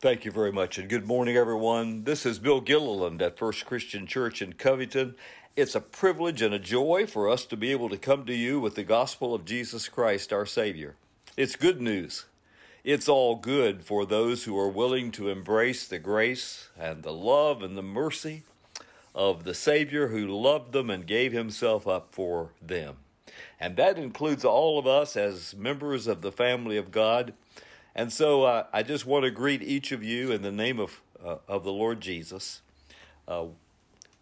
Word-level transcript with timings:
Thank 0.00 0.24
you 0.24 0.30
very 0.30 0.52
much, 0.52 0.78
and 0.78 0.88
good 0.88 1.08
morning, 1.08 1.36
everyone. 1.36 2.04
This 2.04 2.24
is 2.24 2.38
Bill 2.38 2.60
Gilliland 2.60 3.20
at 3.20 3.36
First 3.36 3.66
Christian 3.66 4.06
Church 4.06 4.40
in 4.40 4.52
Covington. 4.52 5.16
It's 5.56 5.74
a 5.74 5.80
privilege 5.80 6.40
and 6.40 6.54
a 6.54 6.60
joy 6.60 7.04
for 7.04 7.28
us 7.28 7.44
to 7.46 7.56
be 7.56 7.72
able 7.72 7.88
to 7.88 7.96
come 7.96 8.24
to 8.26 8.32
you 8.32 8.60
with 8.60 8.76
the 8.76 8.84
gospel 8.84 9.34
of 9.34 9.44
Jesus 9.44 9.88
Christ, 9.88 10.32
our 10.32 10.46
Savior. 10.46 10.94
It's 11.36 11.56
good 11.56 11.80
news. 11.80 12.26
It's 12.84 13.08
all 13.08 13.34
good 13.34 13.82
for 13.82 14.06
those 14.06 14.44
who 14.44 14.56
are 14.56 14.68
willing 14.68 15.10
to 15.10 15.30
embrace 15.30 15.88
the 15.88 15.98
grace 15.98 16.68
and 16.78 17.02
the 17.02 17.12
love 17.12 17.60
and 17.60 17.76
the 17.76 17.82
mercy 17.82 18.44
of 19.16 19.42
the 19.42 19.52
Savior 19.52 20.08
who 20.08 20.28
loved 20.28 20.70
them 20.70 20.90
and 20.90 21.08
gave 21.08 21.32
himself 21.32 21.88
up 21.88 22.10
for 22.12 22.50
them. 22.62 22.98
And 23.58 23.74
that 23.74 23.98
includes 23.98 24.44
all 24.44 24.78
of 24.78 24.86
us 24.86 25.16
as 25.16 25.56
members 25.56 26.06
of 26.06 26.22
the 26.22 26.30
family 26.30 26.76
of 26.76 26.92
God. 26.92 27.34
And 27.98 28.12
so 28.12 28.44
uh, 28.44 28.66
I 28.72 28.84
just 28.84 29.06
want 29.06 29.24
to 29.24 29.30
greet 29.32 29.60
each 29.60 29.90
of 29.90 30.04
you 30.04 30.30
in 30.30 30.42
the 30.42 30.52
name 30.52 30.78
of, 30.78 31.00
uh, 31.20 31.38
of 31.48 31.64
the 31.64 31.72
Lord 31.72 32.00
Jesus. 32.00 32.60
Uh, 33.26 33.46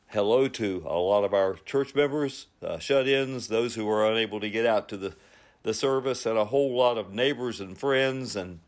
hello 0.06 0.48
to 0.48 0.82
a 0.86 0.96
lot 0.96 1.24
of 1.24 1.34
our 1.34 1.56
church 1.66 1.94
members, 1.94 2.46
uh, 2.62 2.78
shut 2.78 3.06
ins, 3.06 3.48
those 3.48 3.74
who 3.74 3.86
are 3.86 4.10
unable 4.10 4.40
to 4.40 4.48
get 4.48 4.64
out 4.64 4.88
to 4.88 4.96
the, 4.96 5.14
the 5.62 5.74
service, 5.74 6.24
and 6.24 6.38
a 6.38 6.46
whole 6.46 6.74
lot 6.74 6.96
of 6.96 7.12
neighbors 7.12 7.60
and 7.60 7.76
friends, 7.76 8.34
and, 8.34 8.60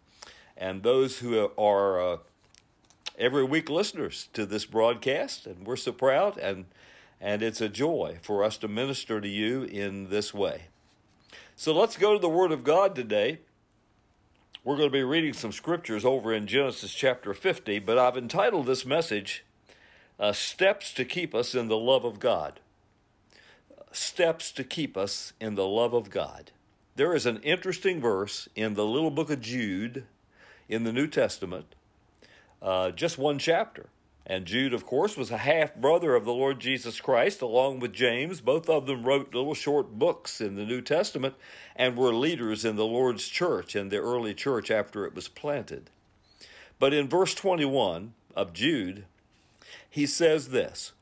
and 0.59 0.82
those 0.82 1.21
who 1.21 1.50
are 1.56 2.03
uh, 2.03 2.16
every 3.19 3.44
week 3.44 3.71
listeners 3.71 4.28
to 4.34 4.44
this 4.44 4.66
broadcast. 4.66 5.47
And 5.47 5.66
we're 5.66 5.77
so 5.77 5.93
proud, 5.93 6.37
and, 6.37 6.66
and 7.19 7.43
it's 7.43 7.62
a 7.62 7.71
joy 7.71 8.19
for 8.21 8.44
us 8.44 8.59
to 8.59 8.69
minister 8.69 9.22
to 9.22 9.28
you 9.28 9.62
in 9.62 10.11
this 10.11 10.34
way. 10.34 10.65
So 11.56 11.72
let's 11.72 11.97
go 11.97 12.12
to 12.12 12.19
the 12.19 12.28
Word 12.28 12.53
of 12.53 12.62
God 12.62 12.94
today. 12.94 13.38
We're 14.69 14.77
going 14.77 14.91
to 14.91 14.93
be 14.93 15.03
reading 15.03 15.33
some 15.33 15.51
scriptures 15.51 16.05
over 16.05 16.31
in 16.31 16.47
Genesis 16.47 16.93
chapter 16.93 17.33
50, 17.33 17.79
but 17.79 17.97
I've 17.97 18.19
entitled 18.19 18.67
this 18.67 18.84
message, 18.84 19.43
uh, 20.21 20.33
Steps 20.33 20.93
to 20.93 21.06
Keep 21.06 21.34
Us 21.34 21.55
in 21.55 21.69
the 21.69 21.79
Love 21.79 22.05
of 22.05 22.21
God. 22.21 22.61
Steps 23.93 24.53
to 24.53 24.65
Keep 24.65 24.95
Us 24.95 25.33
in 25.41 25.55
the 25.55 25.67
Love 25.67 25.95
of 25.95 26.11
God. 26.11 26.51
There 26.97 27.15
is 27.15 27.25
an 27.25 27.39
interesting 27.39 27.99
verse 27.99 28.47
in 28.55 28.75
the 28.75 28.84
little 28.84 29.11
book 29.11 29.31
of 29.31 29.41
Jude 29.41 30.05
in 30.69 30.85
the 30.85 30.93
New 30.93 31.06
Testament, 31.06 31.75
uh, 32.61 32.91
just 32.91 33.17
one 33.17 33.39
chapter. 33.39 33.87
And 34.28 34.44
Jude, 34.44 34.75
of 34.75 34.84
course, 34.84 35.16
was 35.16 35.31
a 35.31 35.39
half 35.39 35.75
brother 35.75 36.15
of 36.15 36.27
the 36.27 36.34
Lord 36.34 36.61
Jesus 36.61 37.00
Christ, 37.00 37.41
along 37.41 37.81
with 37.81 37.94
James. 37.94 38.43
Both 38.43 38.69
of 38.69 38.87
them 38.87 39.05
wrote 39.05 39.34
little 39.34 39.55
short 39.55 39.99
books 39.99 40.43
in 40.43 40.55
the 40.55 40.66
New 40.66 40.83
Testament 40.83 41.34
and 41.75 41.97
were 41.97 42.12
leaders 42.12 42.62
in 42.62 42.77
the 42.77 42.84
Lord's 42.84 43.27
church 43.27 43.75
in 43.75 43.88
the 43.88 43.97
early 43.97 44.34
church 44.34 44.71
after 44.71 45.06
it 45.06 45.15
was 45.15 45.28
planted. 45.28 45.88
But 46.78 46.93
in 46.93 47.09
verse 47.09 47.34
21 47.34 48.12
of 48.37 48.53
Jude, 48.53 49.06
he 49.88 50.05
says 50.05 50.50
this 50.50 50.93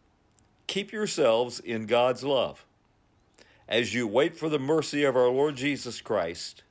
Keep 0.69 0.93
yourselves 0.93 1.59
in 1.59 1.87
God's 1.87 2.23
love 2.23 2.65
as 3.69 3.93
you 3.93 4.07
wait 4.07 4.37
for 4.37 4.49
the 4.49 4.61
mercy 4.61 5.03
of 5.03 5.17
our 5.17 5.29
Lord 5.29 5.57
Jesus 5.57 6.01
Christ 6.01 6.63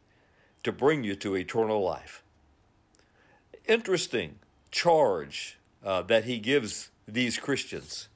to 0.63 0.71
bring 0.71 1.03
you 1.03 1.15
to 1.15 1.35
eternal 1.35 1.83
life. 1.83 2.23
Interesting 3.67 4.39
charge 4.71 5.57
uh, 5.85 6.01
that 6.01 6.25
he 6.25 6.39
gives 6.39 6.89
these 7.07 7.37
Christians. 7.37 8.09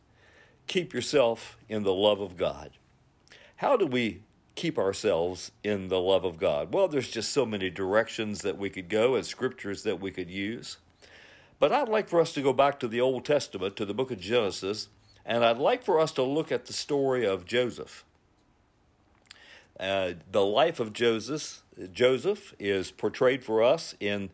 Keep 0.68 0.94
yourself 0.94 1.57
in 1.69 1.84
the 1.84 1.94
love 1.94 2.19
of 2.19 2.35
God. 2.35 2.72
How 3.57 3.78
do 3.78 3.85
we 3.85 4.22
keep 4.56 4.78
ourselves 4.78 5.52
in 5.63 5.88
the 5.88 6.00
love 6.00 6.25
of 6.25 6.38
God? 6.38 6.74
Well, 6.74 6.88
there's 6.88 7.09
just 7.09 7.31
so 7.31 7.46
many 7.46 7.69
directions 7.69 8.41
that 8.41 8.57
we 8.57 8.69
could 8.69 8.90
go 8.90 9.16
and 9.16 9.25
scriptures 9.25 9.84
that 9.84 10.02
we 10.02 10.12
could 10.12 10.30
use. 10.30 10.78
But 11.59 11.72
I'd 11.72 11.90
like 11.90 12.07
for 12.07 12.19
us 12.19 12.34
to 12.34 12.41
go 12.41 12.53
back 12.53 12.80
to 12.80 12.88
the 12.88 13.02
Old 13.02 13.25
Testament, 13.25 13.75
to 13.75 13.86
the 13.86 13.94
book 13.94 14.12
of 14.12 14.19
Genesis, 14.19 14.88
and 15.25 15.46
I'd 15.46 15.57
like 15.57 15.84
for 15.84 16.00
us 16.00 16.12
to 16.13 16.24
look 16.24 16.51
at 16.51 16.66
the 16.66 16.74
story 16.74 17.25
of 17.25 17.46
Joseph. 17.46 18.03
Uh, 19.80 20.13
the 20.30 20.46
life 20.46 20.80
of 20.80 20.91
Joseph, 20.94 21.62
Joseph 21.94 22.53
is 22.59 22.91
portrayed 22.91 23.44
for 23.44 23.62
us 23.62 23.96
in 24.00 24.30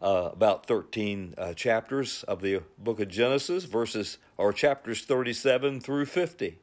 uh, 0.00 0.30
about 0.32 0.66
13 0.66 1.34
uh, 1.36 1.54
chapters 1.54 2.22
of 2.24 2.40
the 2.40 2.62
book 2.78 3.00
of 3.00 3.08
Genesis, 3.08 3.64
verses 3.64 4.18
or 4.36 4.52
chapters 4.52 5.02
37 5.04 5.80
through 5.80 6.06
50. 6.06 6.58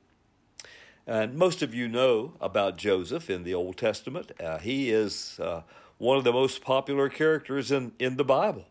And 1.08 1.36
most 1.36 1.62
of 1.62 1.74
you 1.74 1.88
know 1.88 2.34
about 2.42 2.78
Joseph 2.78 3.30
in 3.30 3.44
the 3.44 3.54
Old 3.54 3.78
Testament. 3.78 4.32
Uh, 4.40 4.58
he 4.58 4.90
is 4.90 5.40
uh, 5.40 5.62
one 5.98 6.18
of 6.18 6.24
the 6.24 6.34
most 6.34 6.62
popular 6.62 7.10
characters 7.10 7.72
in, 7.72 7.92
in 8.00 8.18
the 8.18 8.24
Bible. 8.24 8.66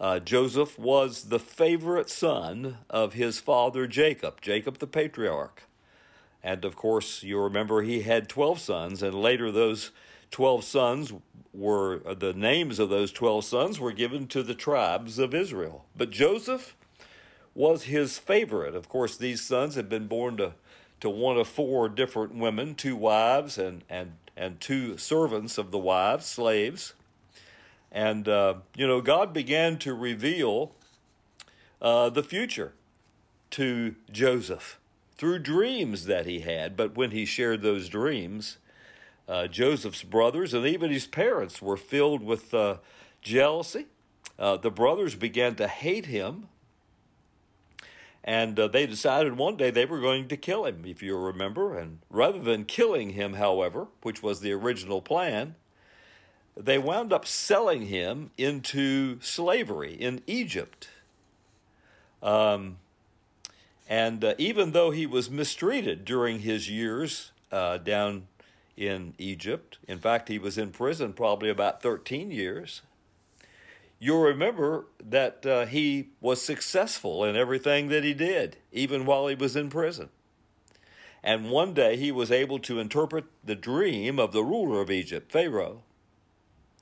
Uh, 0.00 0.18
Joseph 0.18 0.78
was 0.78 1.24
the 1.24 1.38
favorite 1.38 2.08
son 2.08 2.78
of 2.88 3.12
his 3.12 3.38
father 3.38 3.86
Jacob, 3.86 4.40
Jacob 4.40 4.78
the 4.78 4.86
patriarch. 4.86 5.64
And 6.42 6.64
of 6.64 6.74
course, 6.74 7.22
you 7.22 7.38
remember 7.38 7.82
he 7.82 8.00
had 8.00 8.28
12 8.28 8.58
sons, 8.58 9.02
and 9.02 9.14
later 9.14 9.52
those 9.52 9.90
12 10.30 10.64
sons 10.64 11.12
were 11.52 11.98
the 12.14 12.32
names 12.32 12.78
of 12.78 12.88
those 12.88 13.12
12 13.12 13.44
sons 13.44 13.80
were 13.80 13.92
given 13.92 14.26
to 14.28 14.42
the 14.42 14.54
tribes 14.54 15.18
of 15.18 15.34
Israel. 15.34 15.84
But 15.96 16.10
Joseph 16.10 16.76
was 17.54 17.84
his 17.84 18.18
favorite. 18.18 18.74
Of 18.74 18.88
course, 18.88 19.16
these 19.16 19.40
sons 19.40 19.74
had 19.74 19.88
been 19.88 20.06
born 20.06 20.36
to, 20.36 20.54
to 21.00 21.10
one 21.10 21.36
of 21.36 21.48
four 21.48 21.88
different 21.88 22.34
women, 22.34 22.74
two 22.74 22.96
wives 22.96 23.58
and, 23.58 23.82
and, 23.90 24.12
and 24.36 24.60
two 24.60 24.96
servants 24.96 25.58
of 25.58 25.70
the 25.70 25.78
wives, 25.78 26.26
slaves. 26.26 26.94
And, 27.90 28.28
uh, 28.28 28.54
you 28.76 28.86
know, 28.86 29.00
God 29.00 29.32
began 29.32 29.78
to 29.78 29.94
reveal 29.94 30.72
uh, 31.82 32.10
the 32.10 32.22
future 32.22 32.72
to 33.50 33.96
Joseph 34.12 34.78
through 35.16 35.40
dreams 35.40 36.06
that 36.06 36.26
he 36.26 36.40
had. 36.40 36.76
But 36.76 36.96
when 36.96 37.10
he 37.10 37.24
shared 37.24 37.62
those 37.62 37.88
dreams, 37.88 38.58
uh, 39.30 39.46
Joseph's 39.46 40.02
brothers 40.02 40.52
and 40.52 40.66
even 40.66 40.90
his 40.90 41.06
parents 41.06 41.62
were 41.62 41.76
filled 41.76 42.20
with 42.20 42.52
uh, 42.52 42.78
jealousy. 43.22 43.86
Uh, 44.36 44.56
the 44.56 44.72
brothers 44.72 45.14
began 45.14 45.54
to 45.54 45.68
hate 45.68 46.06
him, 46.06 46.48
and 48.24 48.58
uh, 48.58 48.66
they 48.66 48.86
decided 48.86 49.36
one 49.36 49.56
day 49.56 49.70
they 49.70 49.84
were 49.84 50.00
going 50.00 50.26
to 50.26 50.36
kill 50.36 50.64
him, 50.64 50.82
if 50.84 51.00
you 51.00 51.16
remember. 51.16 51.78
And 51.78 52.00
rather 52.10 52.40
than 52.40 52.64
killing 52.64 53.10
him, 53.10 53.34
however, 53.34 53.86
which 54.02 54.20
was 54.20 54.40
the 54.40 54.52
original 54.52 55.00
plan, 55.00 55.54
they 56.56 56.78
wound 56.78 57.12
up 57.12 57.24
selling 57.24 57.82
him 57.82 58.32
into 58.36 59.20
slavery 59.20 59.92
in 59.92 60.22
Egypt. 60.26 60.88
Um, 62.20 62.78
and 63.88 64.24
uh, 64.24 64.34
even 64.38 64.72
though 64.72 64.90
he 64.90 65.06
was 65.06 65.30
mistreated 65.30 66.04
during 66.04 66.40
his 66.40 66.68
years 66.68 67.30
down 67.50 68.26
in 68.80 69.12
Egypt. 69.18 69.78
In 69.86 69.98
fact, 69.98 70.28
he 70.28 70.38
was 70.38 70.56
in 70.56 70.70
prison 70.70 71.12
probably 71.12 71.50
about 71.50 71.82
13 71.82 72.30
years. 72.30 72.80
You'll 73.98 74.22
remember 74.22 74.86
that 75.04 75.44
uh, 75.44 75.66
he 75.66 76.08
was 76.22 76.40
successful 76.40 77.22
in 77.22 77.36
everything 77.36 77.88
that 77.88 78.04
he 78.04 78.14
did, 78.14 78.56
even 78.72 79.04
while 79.04 79.26
he 79.26 79.34
was 79.34 79.54
in 79.54 79.68
prison. 79.68 80.08
And 81.22 81.50
one 81.50 81.74
day 81.74 81.98
he 81.98 82.10
was 82.10 82.32
able 82.32 82.58
to 82.60 82.80
interpret 82.80 83.26
the 83.44 83.54
dream 83.54 84.18
of 84.18 84.32
the 84.32 84.42
ruler 84.42 84.80
of 84.80 84.90
Egypt, 84.90 85.30
Pharaoh. 85.30 85.82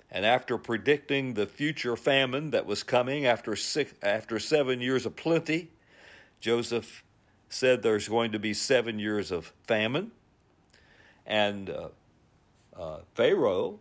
And 0.09 0.25
after 0.25 0.56
predicting 0.56 1.35
the 1.35 1.47
future 1.47 1.97
famine 1.97 2.53
that 2.53 2.65
was 2.65 2.85
coming 2.85 3.27
after, 3.27 3.56
six, 3.56 3.93
after 4.00 4.39
seven 4.39 4.81
years 4.81 5.05
of 5.05 5.17
plenty, 5.17 5.71
Joseph 6.41 7.03
said 7.49 7.83
there's 7.83 8.09
going 8.09 8.31
to 8.31 8.39
be 8.39 8.55
seven 8.55 9.00
years 9.00 9.33
of 9.33 9.53
famine. 9.67 10.12
And 11.29 11.69
uh, 11.69 11.89
uh, 12.77 13.01
Pharaoh 13.15 13.79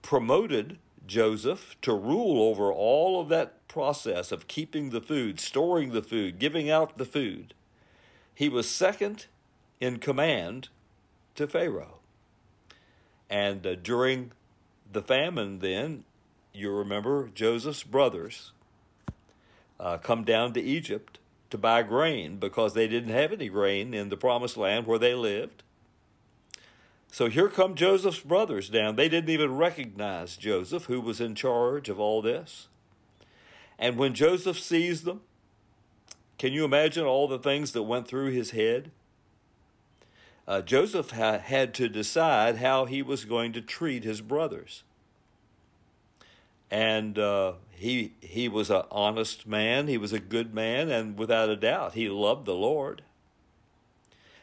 promoted 0.00 0.78
Joseph 1.06 1.76
to 1.82 1.92
rule 1.92 2.42
over 2.42 2.72
all 2.72 3.20
of 3.20 3.28
that 3.28 3.68
process 3.68 4.32
of 4.32 4.48
keeping 4.48 4.90
the 4.90 5.00
food, 5.00 5.38
storing 5.38 5.92
the 5.92 6.02
food, 6.02 6.38
giving 6.38 6.70
out 6.70 6.96
the 6.96 7.04
food. 7.04 7.54
He 8.34 8.48
was 8.48 8.68
second 8.68 9.26
in 9.80 9.98
command 9.98 10.70
to 11.34 11.46
Pharaoh. 11.46 11.98
And 13.28 13.66
uh, 13.66 13.74
during 13.74 14.32
the 14.90 15.02
famine, 15.02 15.58
then, 15.58 16.04
you 16.54 16.70
remember 16.70 17.28
Joseph's 17.34 17.82
brothers 17.82 18.52
uh, 19.78 19.98
come 19.98 20.24
down 20.24 20.54
to 20.54 20.60
Egypt 20.62 21.18
to 21.50 21.58
buy 21.58 21.82
grain 21.82 22.38
because 22.38 22.74
they 22.74 22.88
didn't 22.88 23.12
have 23.12 23.32
any 23.32 23.48
grain 23.48 23.92
in 23.92 24.08
the 24.08 24.16
promised 24.16 24.56
land 24.56 24.86
where 24.86 24.98
they 24.98 25.14
lived. 25.14 25.62
So 27.16 27.30
here 27.30 27.48
come 27.48 27.76
Joseph's 27.76 28.20
brothers 28.20 28.68
down. 28.68 28.96
They 28.96 29.08
didn't 29.08 29.30
even 29.30 29.56
recognize 29.56 30.36
Joseph, 30.36 30.84
who 30.84 31.00
was 31.00 31.18
in 31.18 31.34
charge 31.34 31.88
of 31.88 31.98
all 31.98 32.20
this. 32.20 32.68
And 33.78 33.96
when 33.96 34.12
Joseph 34.12 34.58
sees 34.58 35.04
them, 35.04 35.22
can 36.36 36.52
you 36.52 36.66
imagine 36.66 37.06
all 37.06 37.26
the 37.26 37.38
things 37.38 37.72
that 37.72 37.84
went 37.84 38.06
through 38.06 38.32
his 38.32 38.50
head? 38.50 38.90
Uh, 40.46 40.60
Joseph 40.60 41.12
ha- 41.12 41.38
had 41.38 41.72
to 41.76 41.88
decide 41.88 42.58
how 42.58 42.84
he 42.84 43.00
was 43.00 43.24
going 43.24 43.54
to 43.54 43.62
treat 43.62 44.04
his 44.04 44.20
brothers. 44.20 44.82
and 46.70 47.18
uh, 47.18 47.54
he 47.70 48.12
he 48.20 48.46
was 48.46 48.68
an 48.68 48.82
honest 48.90 49.46
man. 49.46 49.86
He 49.88 49.96
was 49.96 50.12
a 50.12 50.20
good 50.20 50.52
man, 50.52 50.90
and 50.90 51.18
without 51.18 51.48
a 51.48 51.56
doubt, 51.56 51.94
he 51.94 52.10
loved 52.10 52.44
the 52.44 52.54
Lord. 52.54 53.00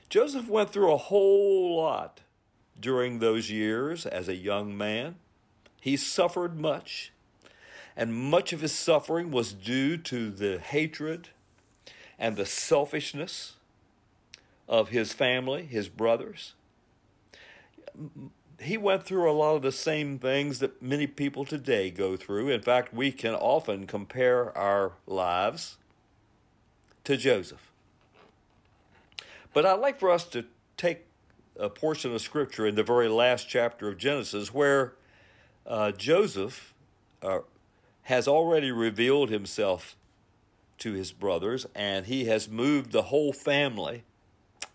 Joseph 0.10 0.48
went 0.48 0.72
through 0.72 0.92
a 0.92 0.98
whole 0.98 1.78
lot 1.78 2.22
during 2.80 3.20
those 3.20 3.50
years 3.50 4.06
as 4.06 4.28
a 4.28 4.36
young 4.36 4.78
man. 4.78 5.16
He 5.80 5.98
suffered 5.98 6.60
much, 6.60 7.12
and 7.96 8.14
much 8.14 8.54
of 8.54 8.62
his 8.62 8.72
suffering 8.72 9.32
was 9.32 9.54
due 9.54 9.98
to 9.98 10.30
the 10.30 10.60
hatred 10.60 11.30
and 12.18 12.36
the 12.36 12.46
selfishness 12.46 13.54
of 14.68 14.90
his 14.90 15.14
family, 15.14 15.66
his 15.66 15.90
brothers 15.90 16.54
he 18.64 18.78
went 18.78 19.04
through 19.04 19.30
a 19.30 19.34
lot 19.34 19.56
of 19.56 19.62
the 19.62 19.72
same 19.72 20.18
things 20.18 20.60
that 20.60 20.82
many 20.82 21.08
people 21.08 21.46
today 21.46 21.92
go 21.92 22.16
through. 22.16 22.50
In 22.50 22.62
fact, 22.62 22.94
we 22.94 23.12
can 23.12 23.34
often 23.34 23.86
compare 23.86 24.56
our 24.58 24.94
lives 25.06 25.78
to 27.04 27.18
Joseph. 27.18 27.72
But 29.54 29.66
I'd 29.66 29.80
like 29.80 30.00
for 30.00 30.10
us 30.10 30.24
to 30.26 30.46
take 30.78 31.06
a 31.58 31.70
portion 31.70 32.14
of 32.14 32.22
Scripture 32.22 32.66
in 32.66 32.76
the 32.76 32.84
very 32.84 33.08
last 33.08 33.48
chapter 33.48 33.88
of 33.88 33.98
Genesis 33.98 34.54
where 34.54 34.94
uh, 35.66 35.92
Joseph 35.92 36.74
uh, 37.22 37.40
has 38.04 38.28
already 38.28 38.72
revealed 38.72 39.30
himself 39.30 39.96
to 40.80 40.94
his 40.94 41.12
brothers 41.12 41.66
and 41.76 42.08
he 42.08 42.26
has 42.26 42.50
moved 42.50 42.92
the 42.92 43.04
whole 43.04 43.32
family 43.32 44.04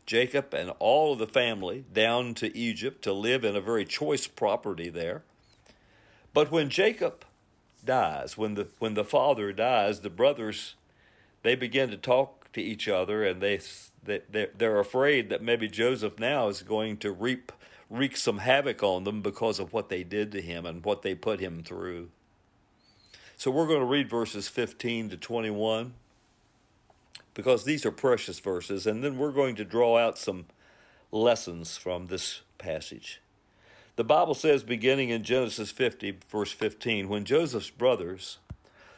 Jacob 0.09 0.55
and 0.55 0.73
all 0.79 1.13
of 1.13 1.19
the 1.19 1.27
family 1.27 1.85
down 1.93 2.33
to 2.33 2.57
Egypt 2.57 3.03
to 3.03 3.13
live 3.13 3.45
in 3.45 3.55
a 3.55 3.61
very 3.61 3.85
choice 3.85 4.27
property 4.27 4.89
there. 4.89 5.23
But 6.33 6.51
when 6.51 6.71
Jacob 6.71 7.27
dies, 7.85 8.39
when 8.39 8.55
the 8.55 8.69
when 8.79 8.95
the 8.95 9.05
father 9.05 9.53
dies, 9.53 10.01
the 10.01 10.09
brothers 10.09 10.77
they 11.43 11.55
begin 11.55 11.91
to 11.91 11.99
talk 11.99 12.38
to 12.53 12.62
each 12.62 12.89
other, 12.89 13.25
and 13.25 13.41
they 13.41 13.61
they 14.05 14.49
they're 14.56 14.79
afraid 14.79 15.31
that 15.31 15.43
maybe 15.43 15.69
Joseph 15.69 16.19
now 16.19 16.49
is 16.49 16.62
going 16.62 16.97
to 16.99 17.12
reap 17.12 17.53
wreak 17.91 18.17
some 18.17 18.39
havoc 18.39 18.83
on 18.83 19.05
them 19.05 19.23
because 19.23 19.59
of 19.59 19.73
what 19.73 19.89
they 19.89 20.03
did 20.03 20.31
to 20.33 20.43
him 20.43 20.67
and 20.67 20.85
what 20.85 21.03
they 21.03 21.15
put 21.15 21.41
him 21.41 21.62
through. 21.62 22.11
So 23.37 23.50
we're 23.50 23.67
going 23.67 23.81
to 23.81 23.87
read 23.87 24.11
verses 24.11 24.49
15 24.49 25.11
to 25.11 25.17
21 25.17 25.95
because 27.35 27.65
these 27.65 27.87
are 27.87 27.93
precious 27.93 28.41
verses, 28.41 28.87
and 28.87 29.03
then 29.03 29.17
we're 29.17 29.31
going 29.31 29.55
to 29.56 29.65
draw 29.65 29.97
out 29.97 30.19
some 30.19 30.47
lessons 31.12 31.77
from 31.77 32.09
this 32.09 32.43
passage. 32.59 33.21
The 33.95 34.05
Bible 34.05 34.35
says, 34.35 34.62
beginning 34.62 35.11
in 35.11 35.23
Genesis 35.23 35.71
50, 35.71 36.19
verse 36.29 36.53
15, 36.53 37.09
when 37.09 37.25
Joseph's 37.25 37.71
brothers 37.71 38.39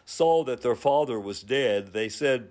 saw 0.05 0.43
that 0.45 0.63
their 0.63 0.75
father 0.75 1.21
was 1.21 1.43
dead, 1.43 1.93
they 1.93 2.09
said, 2.09 2.51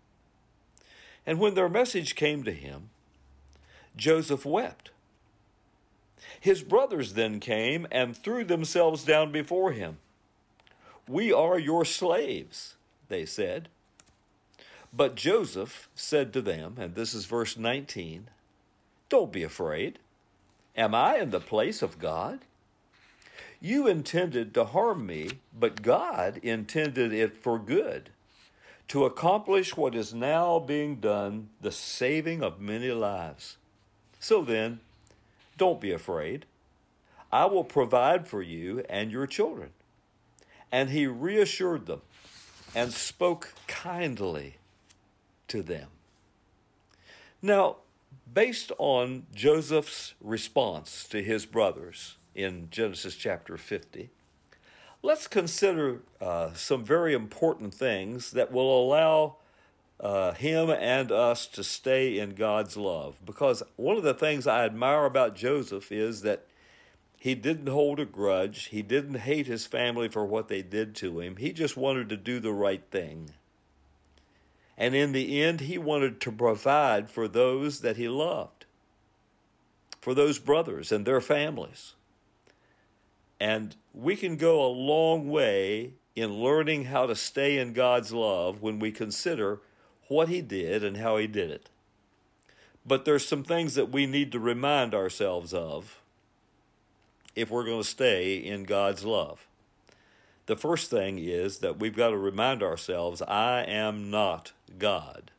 And 1.25 1.39
when 1.39 1.53
their 1.53 1.69
message 1.69 2.15
came 2.15 2.43
to 2.43 2.51
him, 2.51 2.89
Joseph 3.95 4.45
wept. 4.45 4.91
His 6.39 6.63
brothers 6.63 7.13
then 7.13 7.39
came 7.39 7.87
and 7.91 8.15
threw 8.15 8.43
themselves 8.43 9.03
down 9.03 9.31
before 9.31 9.71
him. 9.71 9.97
We 11.07 11.33
are 11.33 11.59
your 11.59 11.85
slaves, 11.85 12.75
they 13.09 13.25
said. 13.25 13.69
But 14.93 15.15
Joseph 15.15 15.89
said 15.95 16.33
to 16.33 16.41
them, 16.41 16.75
and 16.79 16.95
this 16.95 17.13
is 17.13 17.25
verse 17.25 17.57
19, 17.57 18.29
Don't 19.09 19.31
be 19.31 19.43
afraid. 19.43 19.99
Am 20.75 20.95
I 20.95 21.17
in 21.17 21.31
the 21.31 21.39
place 21.39 21.81
of 21.81 21.99
God? 21.99 22.39
You 23.59 23.87
intended 23.87 24.53
to 24.55 24.65
harm 24.65 25.05
me, 25.05 25.31
but 25.57 25.81
God 25.81 26.37
intended 26.41 27.13
it 27.13 27.37
for 27.37 27.59
good, 27.59 28.09
to 28.91 29.05
accomplish 29.05 29.77
what 29.77 29.95
is 29.95 30.13
now 30.13 30.59
being 30.59 30.97
done, 30.97 31.47
the 31.61 31.71
saving 31.71 32.43
of 32.43 32.59
many 32.59 32.91
lives. 32.91 33.55
So 34.19 34.43
then, 34.43 34.81
don't 35.57 35.79
be 35.79 35.93
afraid. 35.93 36.45
I 37.31 37.45
will 37.45 37.63
provide 37.63 38.27
for 38.27 38.41
you 38.41 38.83
and 38.89 39.09
your 39.09 39.27
children. 39.27 39.69
And 40.73 40.89
he 40.89 41.07
reassured 41.07 41.85
them 41.85 42.01
and 42.75 42.91
spoke 42.91 43.53
kindly 43.65 44.57
to 45.47 45.63
them. 45.63 45.87
Now, 47.41 47.77
based 48.33 48.73
on 48.77 49.25
Joseph's 49.33 50.15
response 50.19 51.07
to 51.11 51.23
his 51.23 51.45
brothers 51.45 52.17
in 52.35 52.67
Genesis 52.69 53.15
chapter 53.15 53.55
50, 53.55 54.09
let's 55.03 55.27
consider 55.27 56.01
uh, 56.19 56.53
some 56.53 56.83
very 56.83 57.13
important 57.13 57.73
things 57.73 58.31
that 58.31 58.51
will 58.51 58.83
allow 58.83 59.35
uh, 59.99 60.33
him 60.33 60.69
and 60.69 61.11
us 61.11 61.45
to 61.47 61.63
stay 61.63 62.17
in 62.17 62.31
God's 62.31 62.75
love. 62.75 63.15
Because 63.25 63.63
one 63.75 63.97
of 63.97 64.03
the 64.03 64.13
things 64.13 64.47
I 64.47 64.65
admire 64.65 65.05
about 65.05 65.35
Joseph 65.35 65.91
is 65.91 66.21
that 66.21 66.45
he 67.17 67.35
didn't 67.35 67.67
hold 67.67 67.99
a 67.99 68.05
grudge, 68.05 68.65
he 68.65 68.81
didn't 68.81 69.19
hate 69.19 69.45
his 69.45 69.67
family 69.67 70.09
for 70.09 70.25
what 70.25 70.47
they 70.47 70.63
did 70.63 70.95
to 70.95 71.19
him, 71.19 71.37
he 71.37 71.51
just 71.51 71.77
wanted 71.77 72.09
to 72.09 72.17
do 72.17 72.39
the 72.39 72.53
right 72.53 72.83
thing. 72.89 73.31
And 74.75 74.95
in 74.95 75.11
the 75.11 75.43
end, 75.43 75.61
he 75.61 75.77
wanted 75.77 76.19
to 76.21 76.31
provide 76.31 77.11
for 77.11 77.27
those 77.27 77.81
that 77.81 77.97
he 77.97 78.07
loved, 78.07 78.65
for 79.99 80.15
those 80.15 80.39
brothers 80.39 80.91
and 80.91 81.05
their 81.05 81.21
families. 81.21 81.93
And 83.41 83.75
we 83.91 84.15
can 84.15 84.37
go 84.37 84.63
a 84.63 84.69
long 84.69 85.27
way 85.27 85.93
in 86.15 86.31
learning 86.43 86.85
how 86.85 87.07
to 87.07 87.15
stay 87.15 87.57
in 87.57 87.73
God's 87.73 88.13
love 88.13 88.61
when 88.61 88.77
we 88.77 88.91
consider 88.91 89.61
what 90.07 90.29
he 90.29 90.41
did 90.41 90.83
and 90.83 90.97
how 90.97 91.17
he 91.17 91.25
did 91.25 91.49
it. 91.49 91.67
But 92.85 93.03
there's 93.03 93.27
some 93.27 93.43
things 93.43 93.73
that 93.73 93.89
we 93.89 94.05
need 94.05 94.31
to 94.33 94.39
remind 94.39 94.93
ourselves 94.93 95.55
of 95.55 95.99
if 97.35 97.49
we're 97.49 97.65
going 97.65 97.81
to 97.81 97.87
stay 97.87 98.35
in 98.35 98.63
God's 98.63 99.05
love. 99.05 99.47
The 100.45 100.55
first 100.55 100.91
thing 100.91 101.17
is 101.17 101.59
that 101.59 101.79
we've 101.79 101.97
got 101.97 102.11
to 102.11 102.17
remind 102.19 102.61
ourselves 102.61 103.23
I 103.23 103.63
am 103.63 104.11
not 104.11 104.51
God. 104.77 105.31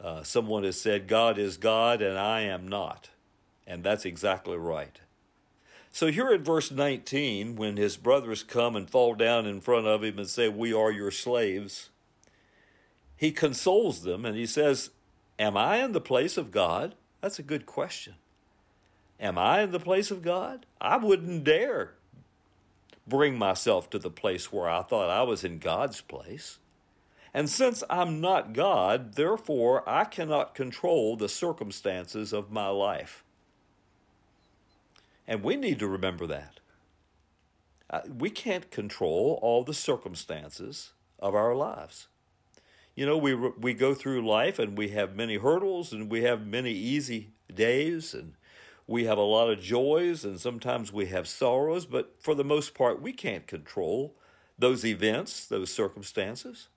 Uh, 0.00 0.22
someone 0.22 0.64
has 0.64 0.80
said, 0.80 1.06
God 1.06 1.36
is 1.36 1.58
God 1.58 2.00
and 2.00 2.16
I 2.16 2.40
am 2.42 2.66
not. 2.66 3.10
And 3.66 3.84
that's 3.84 4.06
exactly 4.06 4.56
right. 4.56 5.00
So 5.94 6.10
here 6.10 6.32
at 6.32 6.40
verse 6.40 6.72
19, 6.72 7.54
when 7.54 7.76
his 7.76 7.96
brothers 7.96 8.42
come 8.42 8.74
and 8.74 8.90
fall 8.90 9.14
down 9.14 9.46
in 9.46 9.60
front 9.60 9.86
of 9.86 10.02
him 10.02 10.18
and 10.18 10.28
say, 10.28 10.48
We 10.48 10.74
are 10.74 10.90
your 10.90 11.12
slaves, 11.12 11.90
he 13.16 13.30
consoles 13.30 14.02
them 14.02 14.24
and 14.24 14.36
he 14.36 14.44
says, 14.44 14.90
Am 15.38 15.56
I 15.56 15.76
in 15.76 15.92
the 15.92 16.00
place 16.00 16.36
of 16.36 16.50
God? 16.50 16.96
That's 17.20 17.38
a 17.38 17.44
good 17.44 17.64
question. 17.64 18.14
Am 19.20 19.38
I 19.38 19.62
in 19.62 19.70
the 19.70 19.78
place 19.78 20.10
of 20.10 20.20
God? 20.20 20.66
I 20.80 20.96
wouldn't 20.96 21.44
dare 21.44 21.92
bring 23.06 23.38
myself 23.38 23.88
to 23.90 23.98
the 24.00 24.10
place 24.10 24.52
where 24.52 24.68
I 24.68 24.82
thought 24.82 25.10
I 25.10 25.22
was 25.22 25.44
in 25.44 25.60
God's 25.60 26.00
place. 26.00 26.58
And 27.32 27.48
since 27.48 27.84
I'm 27.88 28.20
not 28.20 28.52
God, 28.52 29.14
therefore 29.14 29.88
I 29.88 30.06
cannot 30.06 30.56
control 30.56 31.16
the 31.16 31.28
circumstances 31.28 32.32
of 32.32 32.50
my 32.50 32.66
life. 32.66 33.23
And 35.26 35.42
we 35.42 35.56
need 35.56 35.78
to 35.78 35.88
remember 35.88 36.26
that. 36.26 36.60
Uh, 37.90 38.00
we 38.18 38.30
can't 38.30 38.70
control 38.70 39.38
all 39.42 39.62
the 39.62 39.74
circumstances 39.74 40.92
of 41.18 41.34
our 41.34 41.54
lives. 41.54 42.08
You 42.94 43.06
know, 43.06 43.16
we, 43.16 43.34
we 43.34 43.74
go 43.74 43.94
through 43.94 44.26
life 44.26 44.58
and 44.58 44.78
we 44.78 44.88
have 44.90 45.16
many 45.16 45.36
hurdles 45.36 45.92
and 45.92 46.10
we 46.10 46.22
have 46.22 46.46
many 46.46 46.70
easy 46.72 47.30
days 47.52 48.14
and 48.14 48.34
we 48.86 49.04
have 49.04 49.18
a 49.18 49.22
lot 49.22 49.50
of 49.50 49.60
joys 49.60 50.24
and 50.24 50.40
sometimes 50.40 50.92
we 50.92 51.06
have 51.06 51.26
sorrows, 51.26 51.86
but 51.86 52.14
for 52.20 52.34
the 52.34 52.44
most 52.44 52.74
part, 52.74 53.00
we 53.00 53.12
can't 53.12 53.46
control 53.46 54.14
those 54.58 54.84
events, 54.84 55.46
those 55.46 55.72
circumstances. 55.72 56.68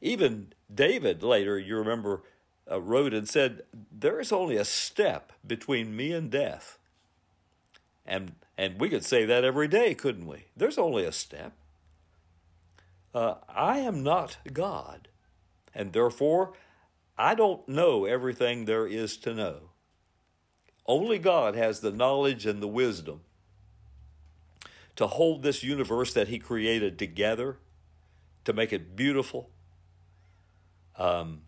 Even 0.00 0.52
David 0.72 1.22
later, 1.22 1.58
you 1.58 1.76
remember, 1.76 2.22
uh, 2.70 2.80
wrote 2.80 3.12
and 3.12 3.28
said, 3.28 3.62
There 3.92 4.20
is 4.20 4.32
only 4.32 4.56
a 4.56 4.64
step 4.64 5.32
between 5.46 5.96
me 5.96 6.12
and 6.12 6.30
death. 6.30 6.78
And, 8.06 8.34
and 8.56 8.80
we 8.80 8.88
could 8.88 9.04
say 9.04 9.24
that 9.26 9.44
every 9.44 9.68
day, 9.68 9.94
couldn't 9.94 10.26
we? 10.26 10.46
There's 10.56 10.78
only 10.78 11.04
a 11.04 11.12
step. 11.12 11.52
uh, 13.14 13.36
I 13.48 13.78
am 13.78 14.02
not 14.02 14.36
God, 14.52 15.08
and 15.74 15.92
therefore 15.92 16.52
I 17.18 17.34
don't 17.34 17.66
know 17.66 18.04
everything 18.04 18.66
there 18.66 18.86
is 18.86 19.16
to 19.18 19.34
know. 19.34 19.70
Only 20.86 21.18
God 21.18 21.56
has 21.56 21.80
the 21.80 21.90
knowledge 21.90 22.46
and 22.46 22.62
the 22.62 22.68
wisdom 22.68 23.22
to 24.96 25.06
hold 25.06 25.42
this 25.42 25.62
universe 25.62 26.12
that 26.14 26.28
He 26.28 26.38
created 26.38 26.98
together, 26.98 27.58
to 28.44 28.52
make 28.52 28.72
it 28.72 28.94
beautiful. 28.96 29.50
Um, 30.96 31.42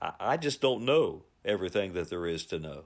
I, 0.00 0.12
I 0.20 0.36
just 0.36 0.60
don't 0.60 0.84
know 0.84 1.24
everything 1.44 1.92
that 1.94 2.10
there 2.10 2.26
is 2.26 2.46
to 2.46 2.58
know. 2.58 2.84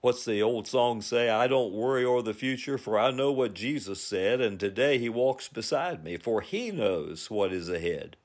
What's 0.00 0.24
the 0.24 0.42
old 0.42 0.68
song 0.68 1.00
say? 1.00 1.30
I 1.30 1.46
don't 1.46 1.72
worry 1.72 2.04
o'er 2.04 2.22
the 2.22 2.34
future, 2.34 2.78
for 2.78 2.98
I 2.98 3.10
know 3.10 3.32
what 3.32 3.54
Jesus 3.54 4.00
said, 4.02 4.40
and 4.40 4.60
today 4.60 4.98
he 4.98 5.08
walks 5.08 5.48
beside 5.48 6.04
me, 6.04 6.16
for 6.16 6.42
he 6.42 6.70
knows 6.70 7.30
what 7.30 7.52
is 7.52 7.68
ahead. 7.68 8.16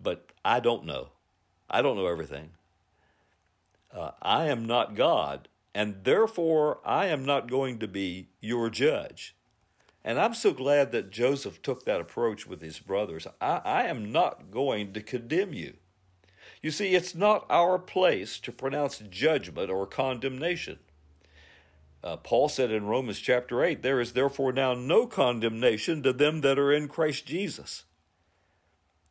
But 0.00 0.32
I 0.44 0.58
don't 0.58 0.84
know. 0.84 1.10
I 1.68 1.82
don't 1.82 1.96
know 1.96 2.06
everything. 2.06 2.50
Uh, 3.94 4.12
I 4.22 4.46
am 4.46 4.64
not 4.64 4.94
God, 4.94 5.48
and 5.74 6.02
therefore 6.04 6.80
I 6.84 7.06
am 7.06 7.24
not 7.24 7.50
going 7.50 7.78
to 7.78 7.88
be 7.88 8.28
your 8.40 8.70
judge. 8.70 9.36
And 10.04 10.18
I'm 10.18 10.34
so 10.34 10.52
glad 10.52 10.92
that 10.92 11.10
Joseph 11.10 11.62
took 11.62 11.84
that 11.84 12.00
approach 12.00 12.46
with 12.46 12.62
his 12.62 12.78
brothers. 12.78 13.26
I, 13.40 13.60
I 13.64 13.82
am 13.84 14.12
not 14.12 14.50
going 14.50 14.92
to 14.92 15.02
condemn 15.02 15.52
you. 15.52 15.74
You 16.62 16.70
see, 16.70 16.94
it's 16.94 17.14
not 17.14 17.44
our 17.50 17.78
place 17.78 18.38
to 18.40 18.52
pronounce 18.52 18.98
judgment 18.98 19.70
or 19.70 19.86
condemnation. 19.86 20.78
Uh, 22.06 22.16
Paul 22.16 22.48
said 22.48 22.70
in 22.70 22.86
Romans 22.86 23.18
chapter 23.18 23.64
8, 23.64 23.82
There 23.82 24.00
is 24.00 24.12
therefore 24.12 24.52
now 24.52 24.74
no 24.74 25.08
condemnation 25.08 26.04
to 26.04 26.12
them 26.12 26.40
that 26.42 26.56
are 26.56 26.72
in 26.72 26.86
Christ 26.86 27.26
Jesus. 27.26 27.82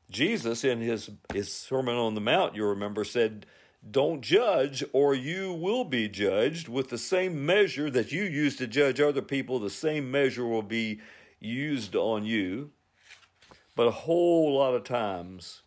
Jesus, 0.10 0.64
in 0.64 0.80
his, 0.80 1.10
his 1.34 1.52
Sermon 1.52 1.96
on 1.98 2.16
the 2.16 2.22
Mount, 2.22 2.56
you 2.56 2.66
remember, 2.66 3.04
said, 3.04 3.48
Don't 3.92 4.22
judge, 4.22 4.82
or 4.94 5.14
you 5.14 5.52
will 5.52 5.84
be 5.84 6.08
judged 6.08 6.70
with 6.70 6.88
the 6.88 6.98
same 6.98 7.46
measure 7.46 7.90
that 7.90 8.14
you 8.14 8.24
use 8.24 8.56
to 8.56 8.66
judge 8.66 9.02
other 9.02 9.22
people, 9.22 9.60
the 9.60 9.70
same 9.70 10.10
measure 10.10 10.46
will 10.46 10.62
be 10.62 11.02
used 11.42 11.98
on 11.98 12.24
you. 12.24 12.72
But 13.75 13.90
a 13.90 13.92
whole 13.92 14.56
lot 14.56 14.74
of 14.74 14.86
times, 14.86 15.64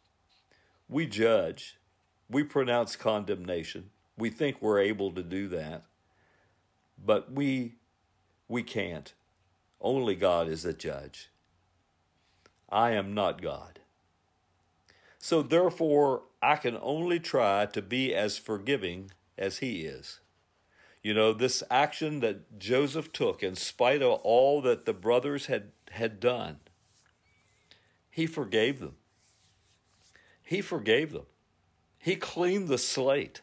we 0.89 1.05
judge, 1.05 1.77
we 2.31 2.43
pronounce 2.43 2.97
condemnation, 2.97 3.91
we 4.17 4.31
think 4.31 4.63
we're 4.63 4.81
able 4.81 5.13
to 5.13 5.23
do 5.23 5.47
that, 5.49 5.85
but 7.05 7.33
we 7.33 7.75
we 8.49 8.63
can't. 8.63 9.13
Only 9.81 10.15
God 10.15 10.49
is 10.49 10.65
a 10.65 10.73
judge. 10.73 11.31
I 12.69 12.91
am 12.93 13.15
not 13.15 13.41
God. 13.41 13.81
So 15.19 15.43
therefore, 15.43 16.23
I 16.43 16.57
can 16.57 16.79
only 16.81 17.19
try 17.21 17.67
to 17.67 17.83
be 17.83 18.15
as 18.15 18.39
forgiving 18.39 19.11
as 19.37 19.59
he 19.59 19.83
is. 19.83 20.21
You 21.03 21.15
know, 21.15 21.33
this 21.33 21.63
action 21.71 22.21
that 22.21 22.59
Joseph 22.59 23.13
took, 23.13 23.43
in 23.43 23.55
spite 23.55 24.03
of 24.03 24.21
all 24.23 24.61
that 24.63 24.85
the 24.85 24.93
brothers 24.93 25.47
had, 25.47 25.71
had 25.93 26.21
done, 26.21 26.59
he 28.11 28.27
forgave 28.27 28.81
them. 28.81 28.97
He 30.43 30.61
forgave 30.61 31.13
them. 31.13 31.27
He 31.99 32.17
cleaned 32.17 32.69
the 32.69 32.79
slate. 32.79 33.43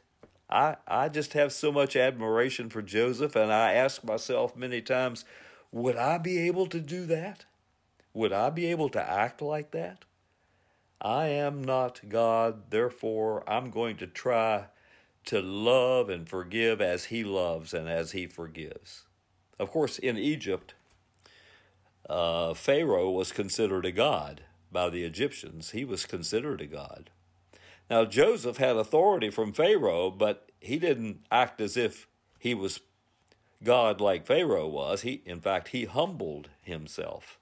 I, 0.49 0.77
I 0.87 1.09
just 1.09 1.33
have 1.33 1.51
so 1.51 1.71
much 1.71 1.95
admiration 1.95 2.69
for 2.69 2.81
Joseph, 2.81 3.35
and 3.35 3.51
I 3.51 3.73
ask 3.73 4.03
myself 4.03 4.55
many 4.55 4.81
times, 4.81 5.25
would 5.71 5.95
I 5.95 6.17
be 6.17 6.37
able 6.39 6.67
to 6.67 6.79
do 6.79 7.05
that? 7.07 7.45
Would 8.13 8.31
I 8.31 8.49
be 8.49 8.67
able 8.67 8.89
to 8.89 9.01
act 9.09 9.41
like 9.41 9.71
that? 9.71 10.05
I 11.01 11.27
am 11.27 11.63
not 11.63 12.01
God, 12.07 12.69
therefore 12.69 13.43
I'm 13.49 13.69
going 13.69 13.97
to 13.97 14.07
try 14.07 14.67
to 15.25 15.41
love 15.41 16.09
and 16.09 16.29
forgive 16.29 16.79
as 16.81 17.05
He 17.05 17.23
loves 17.23 17.73
and 17.73 17.89
as 17.89 18.11
He 18.11 18.27
forgives. 18.27 19.05
Of 19.59 19.71
course, 19.71 19.97
in 19.97 20.17
Egypt, 20.17 20.75
uh, 22.09 22.53
Pharaoh 22.53 23.09
was 23.09 23.31
considered 23.31 23.85
a 23.85 23.91
god 23.91 24.41
by 24.71 24.89
the 24.89 25.03
Egyptians. 25.03 25.71
He 25.71 25.83
was 25.83 26.05
considered 26.05 26.61
a 26.61 26.67
god. 26.67 27.09
Now, 27.89 28.05
Joseph 28.05 28.57
had 28.57 28.75
authority 28.75 29.29
from 29.29 29.53
Pharaoh, 29.53 30.09
but 30.09 30.49
he 30.59 30.79
didn't 30.79 31.25
act 31.31 31.61
as 31.61 31.77
if 31.77 32.07
he 32.39 32.53
was 32.53 32.79
God 33.63 34.01
like 34.01 34.25
Pharaoh 34.25 34.67
was. 34.67 35.01
He, 35.01 35.21
in 35.25 35.39
fact, 35.39 35.69
he 35.69 35.85
humbled 35.85 36.49
himself. 36.61 37.39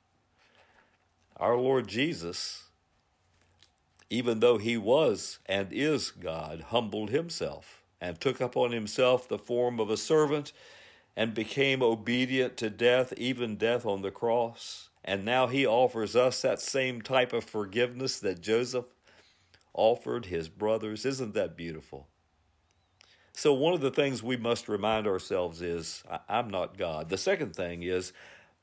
Our 1.37 1.57
Lord 1.57 1.87
Jesus, 1.87 2.65
even 4.09 4.39
though 4.39 4.57
he 4.57 4.77
was 4.77 5.39
and 5.45 5.71
is 5.71 6.11
God, 6.11 6.65
humbled 6.69 7.09
himself 7.09 7.81
and 7.99 8.19
took 8.19 8.41
upon 8.41 8.71
himself 8.71 9.27
the 9.27 9.37
form 9.37 9.79
of 9.79 9.89
a 9.89 9.97
servant 9.97 10.51
and 11.15 11.33
became 11.33 11.81
obedient 11.81 12.57
to 12.57 12.69
death, 12.69 13.13
even 13.17 13.55
death 13.55 13.85
on 13.85 14.01
the 14.01 14.11
cross. 14.11 14.89
And 15.05 15.25
now 15.25 15.47
he 15.47 15.65
offers 15.65 16.15
us 16.15 16.41
that 16.41 16.61
same 16.61 17.01
type 17.01 17.33
of 17.33 17.43
forgiveness 17.43 18.19
that 18.19 18.41
Joseph 18.41 18.85
offered 19.73 20.25
his 20.25 20.49
brothers. 20.49 21.05
Isn't 21.05 21.33
that 21.33 21.57
beautiful? 21.57 22.07
So, 23.33 23.53
one 23.53 23.73
of 23.73 23.81
the 23.81 23.91
things 23.91 24.21
we 24.21 24.37
must 24.37 24.69
remind 24.69 25.07
ourselves 25.07 25.61
is 25.61 26.03
I'm 26.29 26.49
not 26.49 26.77
God. 26.77 27.09
The 27.09 27.17
second 27.17 27.55
thing 27.55 27.81
is 27.83 28.13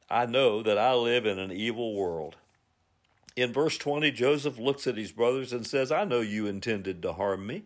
I 0.09 0.27
know 0.27 0.63
that 0.63 0.79
I 0.79 0.95
live 0.95 1.27
in 1.27 1.39
an 1.39 1.51
evil 1.51 1.95
world. 1.95 2.37
In 3.37 3.53
verse 3.53 3.79
20, 3.79 4.11
Joseph 4.11 4.59
looks 4.59 4.87
at 4.87 4.97
his 4.97 5.13
brothers 5.13 5.53
and 5.53 5.67
says, 5.67 5.93
I 5.93 6.05
know 6.05 6.21
you 6.21 6.47
intended 6.47 7.03
to 7.03 7.13
harm 7.13 7.47
me. 7.47 7.65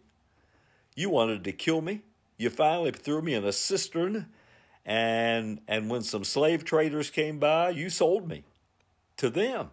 You 0.94 1.10
wanted 1.10 1.44
to 1.44 1.52
kill 1.52 1.80
me. 1.80 2.02
You 2.36 2.50
finally 2.50 2.90
threw 2.90 3.22
me 3.22 3.34
in 3.34 3.44
a 3.44 3.52
cistern, 3.52 4.26
and, 4.84 5.60
and 5.68 5.88
when 5.88 6.02
some 6.02 6.24
slave 6.24 6.64
traders 6.64 7.10
came 7.10 7.38
by, 7.38 7.70
you 7.70 7.88
sold 7.90 8.28
me 8.28 8.44
to 9.16 9.30
them. 9.30 9.70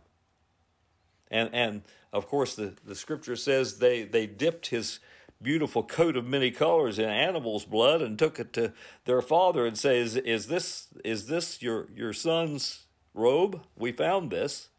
And, 1.32 1.50
and 1.54 1.82
of 2.14 2.28
course, 2.28 2.56
the, 2.56 2.76
the 2.86 2.94
scripture 2.96 3.36
says 3.36 3.80
they, 3.80 4.04
they 4.04 4.28
dipped 4.28 4.68
his 4.68 5.00
beautiful 5.42 5.82
coat 5.82 6.16
of 6.16 6.28
many 6.28 6.52
colors 6.52 7.00
in 7.00 7.10
animal's 7.10 7.66
blood 7.66 8.02
and 8.02 8.20
took 8.20 8.40
it 8.40 8.54
to 8.54 8.74
their 9.06 9.22
father 9.22 9.66
and 9.66 9.78
says, 9.78 10.16
is 10.18 10.48
this, 10.48 10.90
is 11.04 11.28
this 11.28 11.62
your, 11.62 11.88
your 11.96 12.14
son's 12.14 12.86
robe? 13.16 13.62
We 13.76 13.92
found 13.92 14.30
this. 14.30 14.70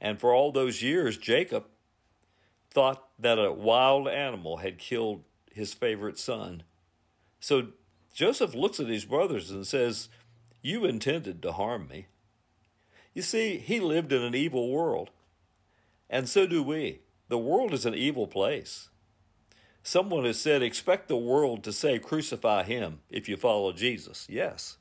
And 0.00 0.18
for 0.18 0.34
all 0.34 0.50
those 0.50 0.82
years, 0.82 1.16
Jacob 1.16 1.66
thought 2.70 3.08
that 3.18 3.38
a 3.38 3.52
wild 3.52 4.08
animal 4.08 4.58
had 4.58 4.78
killed 4.78 5.22
his 5.52 5.72
favorite 5.72 6.18
son. 6.18 6.62
So 7.40 7.68
Joseph 8.12 8.54
looks 8.54 8.80
at 8.80 8.88
his 8.88 9.04
brothers 9.04 9.50
and 9.50 9.66
says, 9.66 10.08
You 10.62 10.84
intended 10.84 11.42
to 11.42 11.52
harm 11.52 11.88
me. 11.88 12.06
You 13.14 13.22
see, 13.22 13.56
he 13.56 13.80
lived 13.80 14.12
in 14.12 14.22
an 14.22 14.34
evil 14.34 14.70
world, 14.70 15.10
and 16.08 16.28
so 16.28 16.46
do 16.46 16.62
we. 16.62 17.00
The 17.28 17.38
world 17.38 17.72
is 17.72 17.86
an 17.86 17.94
evil 17.94 18.26
place. 18.26 18.88
Someone 19.82 20.24
has 20.24 20.40
said, 20.40 20.62
expect 20.62 21.08
the 21.08 21.16
world 21.16 21.62
to 21.64 21.72
say, 21.72 21.98
crucify 21.98 22.64
him 22.64 23.00
if 23.10 23.28
you 23.28 23.36
follow 23.36 23.72
Jesus. 23.72 24.26
Yes. 24.28 24.78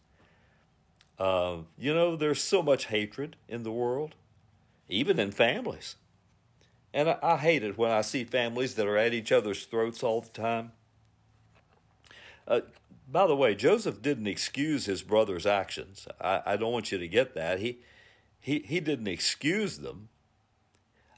Uh, 1.18 1.58
you 1.78 1.94
know, 1.94 2.16
there's 2.16 2.42
so 2.42 2.62
much 2.62 2.88
hatred 2.88 3.36
in 3.48 3.64
the 3.64 3.72
world, 3.72 4.16
even 4.90 5.20
in 5.20 5.32
families. 5.32 5.96
And 6.94 7.10
I, 7.10 7.18
I, 7.22 7.38
hate 7.38 7.64
it 7.64 7.78
when 7.78 7.92
I 7.92 8.02
see 8.02 8.24
families 8.24 8.76
that 8.76 8.88
are 8.88 8.98
at 8.98 9.14
each 9.14 9.32
other's 9.32 9.66
throats 9.66 10.02
all 10.02 10.22
the 10.22 10.30
time. 10.30 10.72
Uh, 12.48 12.62
by 13.12 13.28
the 13.28 13.36
way, 13.36 13.54
Joseph 13.54 14.02
didn't 14.02 14.28
excuse 14.28 14.86
his 14.86 15.04
brother's 15.04 15.46
actions. 15.46 16.08
I, 16.20 16.42
I 16.46 16.58
don't 16.58 16.72
want 16.72 16.92
you 16.92 16.98
to 16.98 17.08
get 17.08 17.36
that. 17.36 17.60
He, 17.60 17.80
he, 18.40 18.60
he 18.60 18.80
didn't 18.80 19.08
excuse 19.08 19.80
them. 19.80 20.10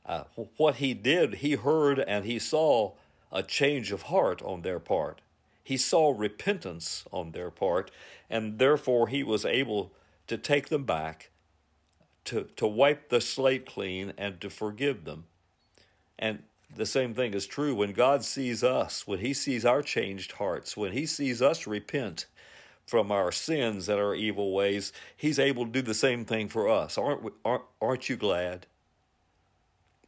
Uh, 0.08 0.24
what 0.56 0.76
he 0.76 0.94
did, 0.94 1.36
he 1.36 1.54
heard 1.54 2.00
and 2.00 2.26
he 2.26 2.40
saw 2.40 2.94
a 3.32 3.44
change 3.44 3.92
of 3.92 4.04
heart 4.04 4.42
on 4.42 4.62
their 4.62 4.80
part. 4.80 5.22
He 5.64 5.76
saw 5.76 6.14
repentance 6.16 7.04
on 7.12 7.32
their 7.32 7.52
part, 7.52 7.92
and 8.30 8.58
therefore 8.58 9.10
he 9.10 9.22
was 9.22 9.46
able 9.46 9.92
to 10.28 10.38
take 10.38 10.70
them 10.70 10.86
back, 10.86 11.30
to, 12.26 12.48
to 12.56 12.66
wipe 12.66 13.10
the 13.10 13.20
slate 13.20 13.66
clean, 13.66 14.14
and 14.18 14.40
to 14.40 14.50
forgive 14.50 15.04
them. 15.04 15.26
And 16.18 16.44
the 16.74 16.86
same 16.86 17.14
thing 17.14 17.34
is 17.34 17.46
true 17.46 17.76
when 17.76 17.94
God 17.94 18.24
sees 18.24 18.64
us, 18.64 19.08
when 19.08 19.20
He 19.20 19.34
sees 19.34 19.66
our 19.66 19.82
changed 19.82 20.34
hearts, 20.34 20.76
when 20.76 20.92
He 20.92 21.06
sees 21.06 21.42
us 21.42 21.68
repent 21.68 22.26
from 22.86 23.12
our 23.12 23.32
sins 23.32 23.90
and 23.90 24.00
our 24.00 24.16
evil 24.16 24.54
ways, 24.54 24.92
He's 25.16 25.40
able 25.40 25.66
to 25.66 25.72
do 25.72 25.82
the 25.82 25.94
same 25.94 26.26
thing 26.26 26.50
for 26.50 26.70
us. 26.70 26.98
Aren't, 26.98 27.24
we, 27.24 27.32
aren't, 27.46 27.64
aren't 27.82 28.10
you 28.10 28.18
glad? 28.18 28.68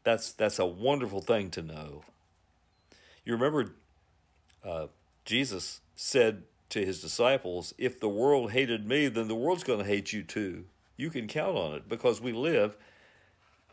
That's, 0.09 0.31
that's 0.31 0.57
a 0.57 0.65
wonderful 0.65 1.21
thing 1.21 1.51
to 1.51 1.61
know. 1.61 2.01
You 3.23 3.33
remember 3.33 3.73
uh, 4.65 4.87
Jesus 5.23 5.81
said 5.95 6.45
to 6.69 6.83
his 6.83 6.99
disciples, 6.99 7.75
If 7.77 7.99
the 7.99 8.09
world 8.09 8.51
hated 8.51 8.87
me, 8.87 9.07
then 9.07 9.27
the 9.27 9.35
world's 9.35 9.63
going 9.63 9.77
to 9.77 9.85
hate 9.85 10.11
you 10.11 10.23
too. 10.23 10.65
You 10.97 11.11
can 11.11 11.27
count 11.27 11.55
on 11.55 11.75
it 11.75 11.87
because 11.87 12.19
we 12.19 12.31
live 12.31 12.75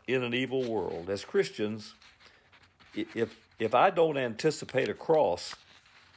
in 0.07 0.21
an 0.21 0.35
evil 0.35 0.63
world. 0.63 1.09
As 1.09 1.25
Christians, 1.25 1.95
if 2.93 3.35
if 3.57 3.73
I 3.73 3.89
don't 3.89 4.17
anticipate 4.17 4.89
a 4.89 4.93
cross, 4.93 5.55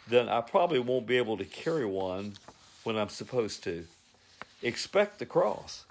then 0.06 0.28
I 0.28 0.42
probably 0.42 0.80
won't 0.80 1.06
be 1.06 1.16
able 1.16 1.38
to 1.38 1.46
carry 1.46 1.86
one 1.86 2.34
when 2.84 2.98
I'm 2.98 3.08
supposed 3.08 3.64
to. 3.64 3.86
Expect 4.62 5.18
the 5.18 5.24
cross. 5.24 5.86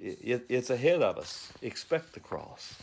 It, 0.00 0.18
it, 0.22 0.46
it's 0.48 0.70
ahead 0.70 1.02
of 1.02 1.18
us. 1.18 1.52
Expect 1.62 2.14
the 2.14 2.20
cross. 2.20 2.74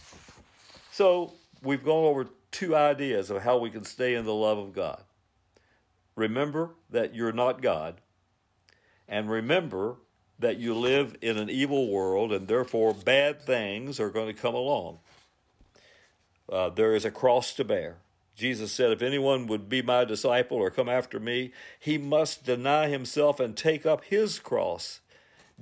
So 0.91 1.33
we've 1.63 1.83
gone 1.83 2.03
over 2.03 2.27
two 2.51 2.75
ideas 2.75 3.29
of 3.29 3.41
how 3.41 3.57
we 3.57 3.69
can 3.69 3.86
stay 3.86 4.13
in 4.13 4.25
the 4.25 4.33
love 4.33 4.57
of 4.57 4.74
God. 4.74 5.01
Remember 6.15 6.71
that 6.89 7.15
you're 7.15 7.31
not 7.31 7.62
God, 7.62 8.01
and 9.07 9.29
remember 9.29 9.95
that 10.38 10.57
you 10.57 10.75
live 10.75 11.15
in 11.21 11.38
an 11.38 11.50
evil 11.50 11.89
world, 11.89 12.33
and 12.33 12.48
therefore 12.48 12.93
bad 12.93 13.41
things 13.41 14.00
are 14.00 14.10
going 14.10 14.27
to 14.27 14.39
come 14.39 14.53
along. 14.53 15.00
Uh, 16.51 16.69
there 16.69 16.93
is 16.93 17.05
a 17.05 17.12
cross 17.12 17.53
to 17.53 17.63
bear. 17.63 17.98
Jesus 18.35 18.74
said, 18.74 18.92
If 18.92 19.01
anyone 19.01 19.48
would 19.48 19.70
be 19.70 19.81
my 19.81 20.03
disciple 20.03 20.57
or 20.57 20.70
come 20.70 20.89
after 20.89 21.20
me, 21.20 21.53
he 21.79 21.98
must 21.98 22.44
deny 22.44 22.89
himself 22.89 23.39
and 23.39 23.55
take 23.55 23.85
up 23.85 24.03
his 24.05 24.39
cross 24.39 25.00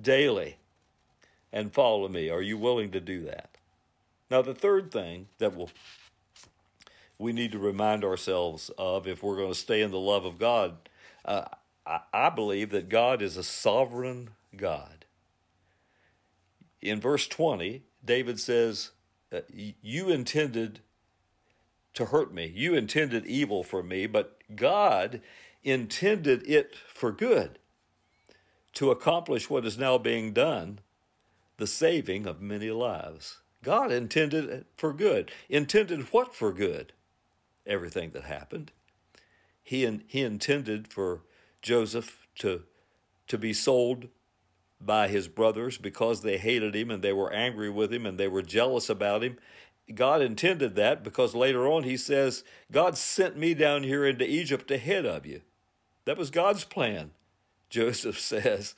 daily 0.02 0.58
and 1.52 1.74
follow 1.74 2.08
me. 2.08 2.30
Are 2.30 2.42
you 2.42 2.58
willing 2.58 2.90
to 2.92 3.00
do 3.00 3.24
that? 3.26 3.59
Now, 4.30 4.42
the 4.42 4.54
third 4.54 4.92
thing 4.92 5.28
that 5.40 5.56
will 5.56 5.70
we 7.18 7.34
need 7.34 7.52
to 7.52 7.60
remind 7.60 8.06
ourselves 8.06 8.72
of 8.78 9.06
if 9.06 9.22
we're 9.22 9.36
going 9.36 9.52
to 9.52 9.60
stay 9.60 9.82
in 9.82 9.92
the 9.92 10.00
love 10.00 10.24
of 10.24 10.40
God, 10.40 10.78
uh, 11.26 11.46
I, 11.86 12.00
I 12.14 12.30
believe 12.30 12.70
that 12.70 12.88
God 12.88 13.22
is 13.22 13.36
a 13.36 13.44
sovereign 13.44 14.30
God. 14.56 15.06
In 16.82 17.02
verse 17.02 17.28
20, 17.28 17.84
David 18.04 18.40
says, 18.40 18.92
uh, 19.34 19.42
You 19.52 20.10
intended 20.10 20.80
to 21.94 22.06
hurt 22.06 22.34
me. 22.34 22.52
You 22.56 22.76
intended 22.76 23.26
evil 23.26 23.64
for 23.64 23.84
me, 23.84 24.08
but 24.08 24.42
God 24.56 25.22
intended 25.64 26.48
it 26.48 26.76
for 26.94 27.12
good 27.12 27.60
to 28.74 28.92
accomplish 28.92 29.50
what 29.50 29.66
is 29.66 29.78
now 29.78 29.98
being 29.98 30.32
done, 30.32 30.80
the 31.58 31.68
saving 31.68 32.26
of 32.26 32.42
many 32.42 32.72
lives. 32.72 33.40
God 33.64 33.92
intended 33.92 34.46
it 34.50 34.68
for 34.78 34.94
good. 34.94 35.32
Intended 35.50 36.14
what 36.14 36.34
for 36.34 36.54
good? 36.54 36.94
Everything 37.66 38.12
that 38.12 38.24
happened. 38.24 38.72
He, 39.62 39.86
in, 39.86 40.04
he 40.08 40.22
intended 40.22 40.88
for 40.88 41.22
Joseph 41.62 42.28
to, 42.40 42.64
to 43.28 43.38
be 43.38 43.54
sold 43.54 44.08
by 44.82 45.10
his 45.10 45.28
brothers 45.28 45.78
because 45.78 46.22
they 46.22 46.38
hated 46.38 46.76
him 46.76 46.90
and 46.90 47.04
they 47.04 47.14
were 47.14 47.34
angry 47.34 47.70
with 47.70 47.94
him 47.94 48.06
and 48.06 48.18
they 48.18 48.28
were 48.28 48.42
jealous 48.42 48.90
about 48.90 49.24
him. 49.24 49.38
God 49.94 50.22
intended 50.22 50.76
that 50.76 51.04
because 51.04 51.36
later 51.36 51.68
on 51.68 51.84
he 51.84 51.98
says, 51.98 52.44
God 52.72 52.98
sent 52.98 53.38
me 53.38 53.54
down 53.54 53.84
here 53.84 54.06
into 54.06 54.30
Egypt 54.30 54.72
ahead 54.72 55.06
of 55.06 55.26
you. 55.26 55.42
That 56.06 56.18
was 56.18 56.30
God's 56.30 56.64
plan, 56.64 57.12
Joseph 57.70 58.20
says. 58.20 58.76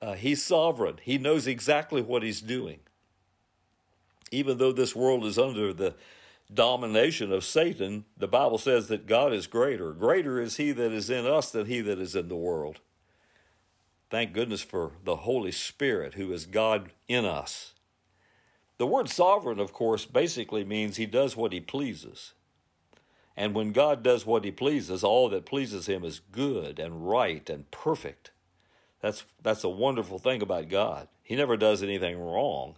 Uh, 0.00 0.14
he's 0.14 0.42
sovereign, 0.42 0.98
he 1.02 1.18
knows 1.18 1.46
exactly 1.46 2.00
what 2.00 2.22
he's 2.22 2.40
doing. 2.40 2.80
Even 4.30 4.58
though 4.58 4.72
this 4.72 4.94
world 4.94 5.24
is 5.24 5.38
under 5.38 5.72
the 5.72 5.94
domination 6.52 7.32
of 7.32 7.44
Satan, 7.44 8.04
the 8.16 8.28
Bible 8.28 8.58
says 8.58 8.88
that 8.88 9.06
God 9.06 9.32
is 9.32 9.46
greater. 9.46 9.92
Greater 9.92 10.40
is 10.40 10.56
he 10.56 10.72
that 10.72 10.92
is 10.92 11.10
in 11.10 11.26
us 11.26 11.50
than 11.50 11.66
he 11.66 11.80
that 11.80 11.98
is 11.98 12.16
in 12.16 12.28
the 12.28 12.36
world. 12.36 12.80
Thank 14.10 14.32
goodness 14.32 14.62
for 14.62 14.92
the 15.04 15.16
Holy 15.16 15.52
Spirit, 15.52 16.14
who 16.14 16.32
is 16.32 16.46
God 16.46 16.90
in 17.06 17.24
us. 17.24 17.74
The 18.78 18.86
word 18.86 19.08
sovereign, 19.08 19.60
of 19.60 19.72
course, 19.72 20.06
basically 20.06 20.64
means 20.64 20.96
he 20.96 21.06
does 21.06 21.36
what 21.36 21.52
he 21.52 21.60
pleases. 21.60 22.32
And 23.36 23.54
when 23.54 23.72
God 23.72 24.02
does 24.02 24.26
what 24.26 24.44
he 24.44 24.50
pleases, 24.50 25.04
all 25.04 25.28
that 25.28 25.46
pleases 25.46 25.86
him 25.86 26.04
is 26.04 26.20
good 26.32 26.78
and 26.78 27.08
right 27.08 27.48
and 27.48 27.70
perfect. 27.70 28.32
That's, 29.00 29.24
that's 29.42 29.64
a 29.64 29.68
wonderful 29.68 30.18
thing 30.18 30.42
about 30.42 30.68
God. 30.68 31.08
He 31.22 31.36
never 31.36 31.56
does 31.56 31.82
anything 31.82 32.18
wrong. 32.18 32.74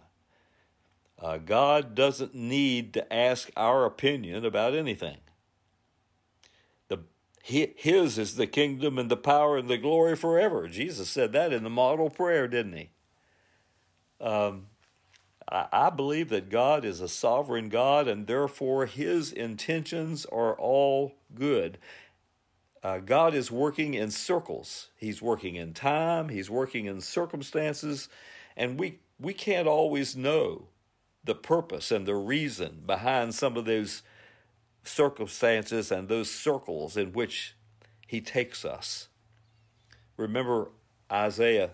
Uh, 1.19 1.37
God 1.37 1.95
doesn't 1.95 2.35
need 2.35 2.93
to 2.93 3.13
ask 3.13 3.49
our 3.55 3.85
opinion 3.85 4.45
about 4.45 4.73
anything. 4.73 5.17
The, 6.89 6.99
His 7.43 8.17
is 8.17 8.35
the 8.35 8.47
kingdom 8.47 8.97
and 8.97 9.09
the 9.09 9.17
power 9.17 9.57
and 9.57 9.69
the 9.69 9.77
glory 9.77 10.15
forever. 10.15 10.67
Jesus 10.67 11.09
said 11.09 11.31
that 11.33 11.53
in 11.53 11.63
the 11.63 11.69
model 11.69 12.09
prayer, 12.09 12.47
didn't 12.47 12.73
he? 12.73 12.89
Um, 14.19 14.67
I, 15.49 15.67
I 15.71 15.89
believe 15.89 16.29
that 16.29 16.49
God 16.49 16.83
is 16.83 16.99
a 16.99 17.07
sovereign 17.07 17.69
God, 17.69 18.07
and 18.07 18.27
therefore 18.27 18.85
his 18.85 19.31
intentions 19.31 20.25
are 20.25 20.55
all 20.55 21.13
good. 21.33 21.77
Uh, 22.81 22.97
God 22.97 23.33
is 23.33 23.49
working 23.49 23.93
in 23.93 24.11
circles. 24.11 24.89
He's 24.97 25.21
working 25.21 25.55
in 25.55 25.73
time, 25.73 26.27
He's 26.27 26.49
working 26.49 26.85
in 26.85 26.99
circumstances, 26.99 28.09
and 28.57 28.77
we, 28.77 28.99
we 29.17 29.33
can't 29.33 29.67
always 29.69 30.17
know 30.17 30.67
the 31.23 31.35
purpose 31.35 31.91
and 31.91 32.05
the 32.05 32.15
reason 32.15 32.83
behind 32.85 33.33
some 33.33 33.55
of 33.57 33.65
those 33.65 34.03
circumstances 34.83 35.91
and 35.91 36.07
those 36.07 36.29
circles 36.29 36.97
in 36.97 37.13
which 37.13 37.55
he 38.07 38.19
takes 38.21 38.65
us. 38.65 39.07
Remember, 40.17 40.71
Isaiah 41.11 41.71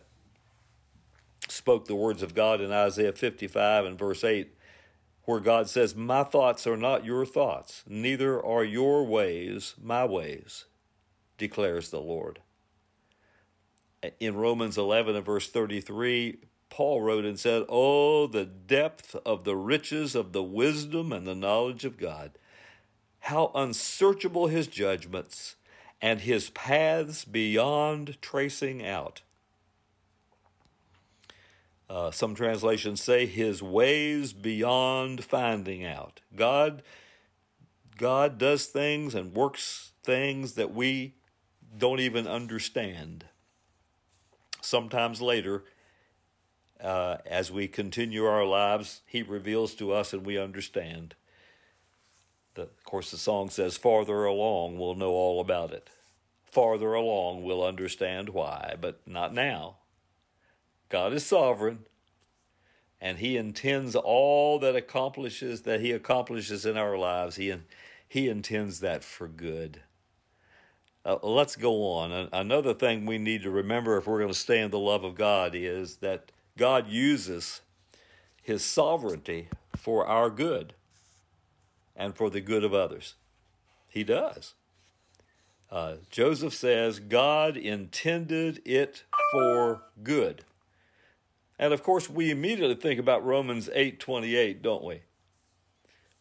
spoke 1.48 1.86
the 1.86 1.96
words 1.96 2.22
of 2.22 2.36
God 2.36 2.62
in 2.62 2.72
Isaiah 2.72 3.12
55 3.12 3.86
and 3.86 3.98
verse 3.98 4.24
8, 4.24 4.56
where 5.24 5.40
God 5.40 5.70
says, 5.70 5.96
My 5.96 6.24
thoughts 6.24 6.66
are 6.68 6.78
not 6.78 7.06
your 7.06 7.26
thoughts, 7.26 7.84
neither 7.88 8.44
are 8.44 8.64
your 8.64 9.04
ways 9.06 9.76
my 9.82 10.06
ways, 10.06 10.66
declares 11.38 11.90
the 11.90 12.02
Lord. 12.02 12.40
In 14.20 14.36
Romans 14.36 14.78
11 14.78 15.16
and 15.16 15.26
verse 15.26 15.50
33, 15.50 16.38
Paul 16.70 17.02
wrote 17.02 17.26
and 17.26 17.40
said, 17.40 17.66
Oh, 17.68 18.28
the 18.28 18.46
depth 18.46 19.16
of 19.26 19.44
the 19.44 19.56
riches 19.56 20.16
of 20.16 20.34
the 20.34 20.44
wisdom 20.44 21.12
and 21.12 21.26
the 21.26 21.36
knowledge 21.36 21.86
of 21.86 21.98
God! 21.98 22.38
how 23.22 23.52
unsearchable 23.54 24.48
his 24.48 24.68
judgments 24.68 25.56
and 26.02 26.22
his 26.22 26.50
paths 26.52 27.26
beyond 27.26 28.20
tracing 28.22 28.86
out. 28.86 29.22
Uh, 31.90 32.12
some 32.12 32.36
translations 32.36 33.02
say 33.02 33.26
his 33.26 33.62
ways 33.62 34.32
beyond 34.32 35.24
finding 35.24 35.84
out. 35.84 36.22
God, 36.36 36.84
God 37.98 38.38
does 38.38 38.68
things 38.68 39.16
and 39.16 39.34
works 39.34 39.92
things 40.04 40.54
that 40.54 40.74
we 40.74 41.16
don't 41.78 42.00
even 42.00 42.28
understand. 42.28 43.26
Sometimes 44.62 45.22
later, 45.22 45.64
uh, 46.82 47.18
as 47.26 47.52
we 47.52 47.68
continue 47.68 48.26
our 48.26 48.46
lives, 48.46 49.02
He 49.06 49.22
reveals 49.22 49.74
to 49.76 49.92
us 49.92 50.14
and 50.14 50.26
we 50.26 50.38
understand. 50.38 51.16
The, 52.56 52.64
of 52.64 52.84
course, 52.84 53.12
the 53.12 53.18
song 53.18 53.50
says, 53.50 53.78
Farther 53.78 54.26
along, 54.26 54.78
we'll 54.78 54.96
know 54.96 55.12
all 55.12 55.42
about 55.42 55.72
it. 55.72 55.90
Farther 56.46 56.94
along, 56.94 57.44
we'll 57.44 57.64
understand 57.64 58.30
why, 58.30 58.76
but 58.80 59.02
not 59.06 59.34
now. 59.34 59.78
God 60.90 61.14
is 61.14 61.26
sovereign, 61.26 61.86
and 63.00 63.20
He 63.20 63.38
intends 63.38 63.96
all 63.96 64.58
that 64.60 64.76
accomplishes 64.76 65.62
that 65.64 65.82
He 65.82 65.92
accomplishes 65.92 66.66
in 66.66 66.78
our 66.78 66.98
lives. 66.98 67.36
He 67.36 67.54
He 68.08 68.28
intends 68.28 68.80
that 68.80 69.04
for 69.04 69.28
good. 69.28 69.82
Uh, 71.06 71.18
let's 71.24 71.56
go 71.56 71.92
on. 71.94 72.30
Another 72.34 72.74
thing 72.74 73.06
we 73.06 73.18
need 73.18 73.44
to 73.44 73.50
remember 73.50 73.98
if 73.98 74.08
we're 74.08 74.20
going 74.20 74.34
to 74.34 74.38
stay 74.38 74.60
in 74.60 74.72
the 74.72 74.80
love 74.80 75.04
of 75.04 75.16
God 75.16 75.56
is 75.56 75.98
that 75.98 76.32
God 76.60 76.90
uses 76.90 77.62
His 78.44 78.66
sovereignty 78.66 79.48
for 79.78 80.06
our 80.06 80.30
good 80.30 80.74
and 81.96 82.14
for 82.14 82.30
the 82.30 82.42
good 82.42 82.66
of 82.66 82.74
others. 82.74 83.16
He 83.88 84.04
does. 84.04 84.56
Uh, 85.72 85.96
Joseph 86.12 86.54
says 86.54 87.00
God 87.00 87.56
intended 87.56 88.62
it 88.66 89.06
for 89.32 89.84
good. 90.04 90.44
And 91.58 91.74
of 91.74 91.82
course, 91.82 92.10
we 92.10 92.30
immediately 92.30 92.76
think 92.76 93.00
about 93.00 93.24
Romans 93.24 93.70
8:28, 93.74 94.62
don't 94.62 94.84
we? 94.84 95.04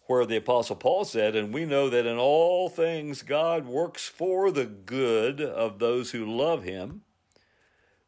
Where 0.06 0.24
the 0.24 0.36
apostle 0.36 0.76
Paul 0.76 1.04
said, 1.04 1.34
"And 1.34 1.52
we 1.52 1.64
know 1.64 1.90
that 1.90 2.06
in 2.06 2.16
all 2.16 2.68
things 2.68 3.22
God 3.22 3.66
works 3.66 4.06
for 4.06 4.52
the 4.52 4.66
good 4.66 5.40
of 5.40 5.80
those 5.80 6.12
who 6.12 6.24
love 6.24 6.62
him, 6.62 7.02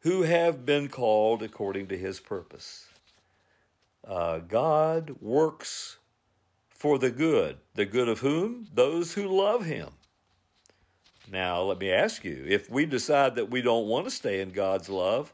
who 0.01 0.23
have 0.23 0.65
been 0.65 0.87
called 0.87 1.41
according 1.41 1.87
to 1.87 1.97
his 1.97 2.19
purpose." 2.19 2.87
Uh, 4.05 4.39
God 4.39 5.15
works 5.21 5.97
for 6.69 6.97
the 6.97 7.11
good. 7.11 7.57
The 7.75 7.85
good 7.85 8.09
of 8.09 8.19
whom? 8.19 8.67
Those 8.73 9.13
who 9.13 9.27
love 9.27 9.65
him. 9.65 9.89
Now, 11.31 11.61
let 11.61 11.79
me 11.79 11.91
ask 11.91 12.25
you 12.25 12.43
if 12.47 12.69
we 12.69 12.85
decide 12.85 13.35
that 13.35 13.51
we 13.51 13.61
don't 13.61 13.87
want 13.87 14.05
to 14.05 14.11
stay 14.11 14.41
in 14.41 14.49
God's 14.49 14.89
love, 14.89 15.31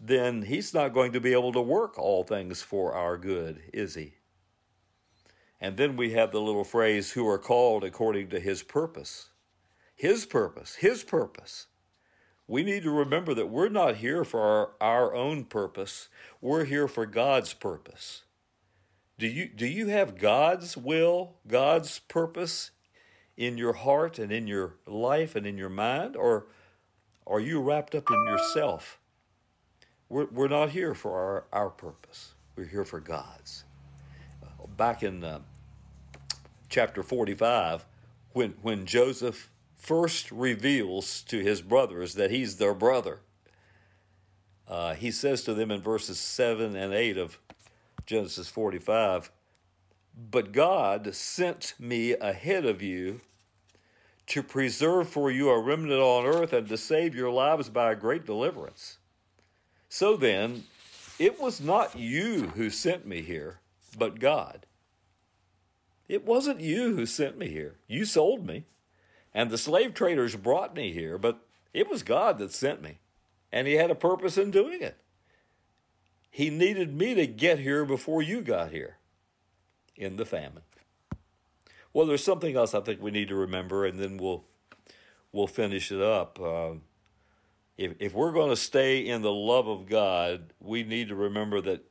then 0.00 0.42
he's 0.42 0.72
not 0.74 0.94
going 0.94 1.12
to 1.12 1.20
be 1.20 1.32
able 1.32 1.52
to 1.52 1.60
work 1.60 1.98
all 1.98 2.22
things 2.22 2.62
for 2.62 2.92
our 2.92 3.16
good, 3.16 3.62
is 3.72 3.94
he? 3.94 4.12
And 5.60 5.76
then 5.76 5.96
we 5.96 6.12
have 6.12 6.30
the 6.30 6.40
little 6.40 6.62
phrase, 6.62 7.12
who 7.12 7.26
are 7.26 7.38
called 7.38 7.82
according 7.82 8.28
to 8.28 8.38
his 8.38 8.62
purpose. 8.62 9.30
His 9.96 10.24
purpose, 10.24 10.76
his 10.76 11.02
purpose. 11.02 11.66
We 12.48 12.64
need 12.64 12.82
to 12.84 12.90
remember 12.90 13.34
that 13.34 13.50
we're 13.50 13.68
not 13.68 13.96
here 13.96 14.24
for 14.24 14.40
our, 14.40 14.70
our 14.80 15.14
own 15.14 15.44
purpose, 15.44 16.08
we're 16.40 16.64
here 16.64 16.88
for 16.88 17.04
God's 17.04 17.52
purpose. 17.52 18.22
Do 19.18 19.26
you, 19.26 19.48
do 19.48 19.66
you 19.66 19.88
have 19.88 20.18
God's 20.18 20.76
will, 20.76 21.34
God's 21.46 21.98
purpose 21.98 22.70
in 23.36 23.58
your 23.58 23.74
heart 23.74 24.18
and 24.18 24.32
in 24.32 24.46
your 24.46 24.76
life 24.86 25.36
and 25.36 25.46
in 25.46 25.58
your 25.58 25.68
mind? 25.68 26.16
Or 26.16 26.46
are 27.26 27.40
you 27.40 27.60
wrapped 27.60 27.94
up 27.94 28.10
in 28.10 28.24
yourself? 28.26 28.98
We're, 30.08 30.26
we're 30.26 30.48
not 30.48 30.70
here 30.70 30.94
for 30.94 31.12
our, 31.12 31.44
our 31.52 31.68
purpose, 31.68 32.32
we're 32.56 32.64
here 32.64 32.84
for 32.84 33.00
God's. 33.00 33.64
Back 34.76 35.02
in 35.02 35.24
uh, 35.24 35.40
chapter 36.68 37.02
45, 37.02 37.84
when, 38.32 38.54
when 38.62 38.86
Joseph 38.86 39.50
first 39.78 40.30
reveals 40.30 41.22
to 41.22 41.38
his 41.38 41.62
brothers 41.62 42.14
that 42.14 42.30
he's 42.30 42.56
their 42.56 42.74
brother, 42.74 43.20
uh, 44.68 44.94
he 44.94 45.10
says 45.10 45.42
to 45.44 45.54
them 45.54 45.70
in 45.70 45.80
verses 45.80 46.18
7 46.18 46.76
and 46.76 46.92
8 46.92 47.16
of 47.16 47.38
Genesis 48.04 48.48
45 48.48 49.30
But 50.30 50.52
God 50.52 51.14
sent 51.14 51.74
me 51.78 52.12
ahead 52.12 52.66
of 52.66 52.82
you 52.82 53.22
to 54.26 54.42
preserve 54.42 55.08
for 55.08 55.30
you 55.30 55.48
a 55.48 55.58
remnant 55.58 56.00
on 56.00 56.26
earth 56.26 56.52
and 56.52 56.68
to 56.68 56.76
save 56.76 57.14
your 57.14 57.30
lives 57.30 57.70
by 57.70 57.92
a 57.92 57.96
great 57.96 58.26
deliverance. 58.26 58.98
So 59.88 60.16
then, 60.16 60.64
it 61.18 61.40
was 61.40 61.60
not 61.60 61.98
you 61.98 62.48
who 62.48 62.68
sent 62.68 63.06
me 63.06 63.22
here, 63.22 63.60
but 63.96 64.20
God. 64.20 64.66
It 66.08 66.26
wasn't 66.26 66.60
you 66.60 66.94
who 66.94 67.06
sent 67.06 67.38
me 67.38 67.48
here. 67.48 67.76
You 67.86 68.04
sold 68.04 68.46
me, 68.46 68.64
and 69.38 69.50
the 69.50 69.56
slave 69.56 69.94
traders 69.94 70.34
brought 70.34 70.74
me 70.74 70.92
here, 70.92 71.16
but 71.16 71.38
it 71.72 71.88
was 71.88 72.02
God 72.02 72.38
that 72.38 72.52
sent 72.52 72.82
me, 72.82 72.98
and 73.52 73.68
He 73.68 73.74
had 73.74 73.88
a 73.88 73.94
purpose 73.94 74.36
in 74.36 74.50
doing 74.50 74.82
it. 74.82 74.96
He 76.28 76.50
needed 76.50 76.92
me 76.92 77.14
to 77.14 77.24
get 77.24 77.60
here 77.60 77.84
before 77.84 78.20
you 78.20 78.40
got 78.42 78.72
here 78.72 78.96
in 79.94 80.16
the 80.16 80.26
famine. 80.26 80.64
Well, 81.92 82.04
there's 82.04 82.24
something 82.24 82.56
else 82.56 82.74
I 82.74 82.80
think 82.80 83.00
we 83.00 83.12
need 83.12 83.28
to 83.28 83.36
remember, 83.36 83.86
and 83.86 84.00
then 84.00 84.16
we'll 84.16 84.42
we'll 85.30 85.46
finish 85.46 85.92
it 85.92 86.02
up. 86.02 86.40
Uh, 86.40 86.72
if 87.76 87.92
if 88.00 88.14
we're 88.14 88.32
going 88.32 88.50
to 88.50 88.56
stay 88.56 89.06
in 89.06 89.22
the 89.22 89.30
love 89.30 89.68
of 89.68 89.86
God, 89.86 90.52
we 90.58 90.82
need 90.82 91.06
to 91.10 91.14
remember 91.14 91.60
that 91.60 91.84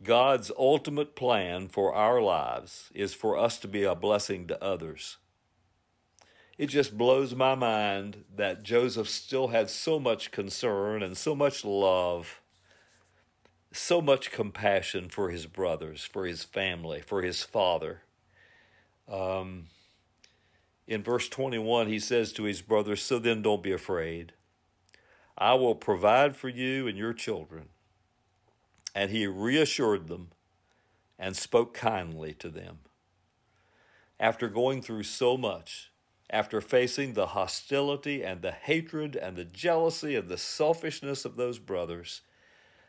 God's 0.00 0.52
ultimate 0.56 1.16
plan 1.16 1.66
for 1.66 1.92
our 1.92 2.22
lives 2.22 2.92
is 2.94 3.14
for 3.14 3.36
us 3.36 3.58
to 3.58 3.66
be 3.66 3.82
a 3.82 3.96
blessing 3.96 4.46
to 4.46 4.62
others. 4.62 5.16
It 6.58 6.66
just 6.66 6.98
blows 6.98 7.34
my 7.34 7.54
mind 7.54 8.24
that 8.36 8.62
Joseph 8.62 9.08
still 9.08 9.48
had 9.48 9.70
so 9.70 9.98
much 9.98 10.30
concern 10.30 11.02
and 11.02 11.16
so 11.16 11.34
much 11.34 11.64
love, 11.64 12.40
so 13.72 14.02
much 14.02 14.30
compassion 14.30 15.08
for 15.08 15.30
his 15.30 15.46
brothers, 15.46 16.04
for 16.04 16.26
his 16.26 16.44
family, 16.44 17.00
for 17.00 17.22
his 17.22 17.42
father. 17.42 18.02
Um, 19.10 19.66
in 20.86 21.02
verse 21.02 21.28
21, 21.28 21.88
he 21.88 21.98
says 21.98 22.32
to 22.34 22.42
his 22.42 22.60
brothers, 22.60 23.02
So 23.02 23.18
then 23.18 23.40
don't 23.40 23.62
be 23.62 23.72
afraid. 23.72 24.32
I 25.38 25.54
will 25.54 25.74
provide 25.74 26.36
for 26.36 26.50
you 26.50 26.86
and 26.86 26.98
your 26.98 27.14
children. 27.14 27.70
And 28.94 29.10
he 29.10 29.26
reassured 29.26 30.08
them 30.08 30.28
and 31.18 31.34
spoke 31.34 31.72
kindly 31.72 32.34
to 32.34 32.50
them. 32.50 32.80
After 34.20 34.48
going 34.48 34.82
through 34.82 35.04
so 35.04 35.38
much, 35.38 35.91
after 36.32 36.60
facing 36.62 37.12
the 37.12 37.28
hostility 37.28 38.24
and 38.24 38.40
the 38.40 38.52
hatred 38.52 39.14
and 39.14 39.36
the 39.36 39.44
jealousy 39.44 40.16
and 40.16 40.28
the 40.28 40.38
selfishness 40.38 41.24
of 41.26 41.36
those 41.36 41.58
brothers, 41.58 42.22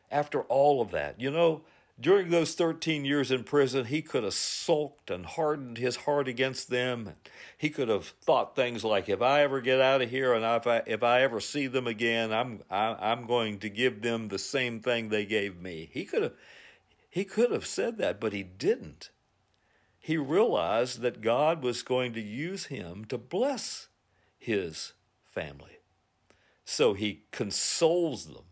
after 0.09 0.43
all 0.43 0.81
of 0.81 0.91
that, 0.91 1.19
you 1.19 1.29
know, 1.29 1.63
during 1.99 2.29
those 2.29 2.55
13 2.55 3.05
years 3.05 3.29
in 3.29 3.43
prison, 3.43 3.85
he 3.85 4.01
could 4.01 4.23
have 4.23 4.33
sulked 4.33 5.11
and 5.11 5.25
hardened 5.25 5.77
his 5.77 5.97
heart 5.97 6.27
against 6.27 6.69
them. 6.69 7.13
He 7.57 7.69
could 7.69 7.87
have 7.87 8.07
thought 8.07 8.55
things 8.55 8.83
like, 8.83 9.09
if 9.09 9.21
I 9.21 9.43
ever 9.43 9.61
get 9.61 9.79
out 9.79 10.01
of 10.01 10.09
here 10.09 10.33
and 10.33 10.43
if 10.43 10.65
I, 10.65 10.81
if 10.87 11.03
I 11.03 11.21
ever 11.21 11.39
see 11.39 11.67
them 11.67 11.85
again, 11.85 12.33
I'm, 12.33 12.61
I, 12.71 12.95
I'm 12.99 13.27
going 13.27 13.59
to 13.59 13.69
give 13.69 14.01
them 14.01 14.29
the 14.29 14.39
same 14.39 14.79
thing 14.79 15.09
they 15.09 15.25
gave 15.25 15.61
me. 15.61 15.89
He 15.93 16.05
could 16.05 16.23
have, 16.23 16.33
he 17.09 17.25
could 17.25 17.51
have 17.51 17.67
said 17.67 17.99
that, 17.99 18.19
but 18.19 18.33
he 18.33 18.41
didn't. 18.41 19.11
He 20.03 20.17
realized 20.17 20.99
that 20.99 21.21
God 21.21 21.63
was 21.63 21.81
going 21.81 22.11
to 22.11 22.19
use 22.19 22.65
him 22.65 23.05
to 23.05 23.17
bless 23.17 23.87
his 24.37 24.91
family. 25.23 25.77
So 26.65 26.93
he 26.93 27.23
consoles 27.31 28.25
them 28.25 28.43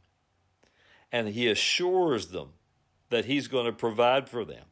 and 1.12 1.28
he 1.28 1.50
assures 1.50 2.28
them 2.28 2.54
that 3.10 3.26
he's 3.26 3.50
going 3.50 3.66
to 3.66 3.74
provide 3.74 4.30
for 4.30 4.46
them. 4.46 4.64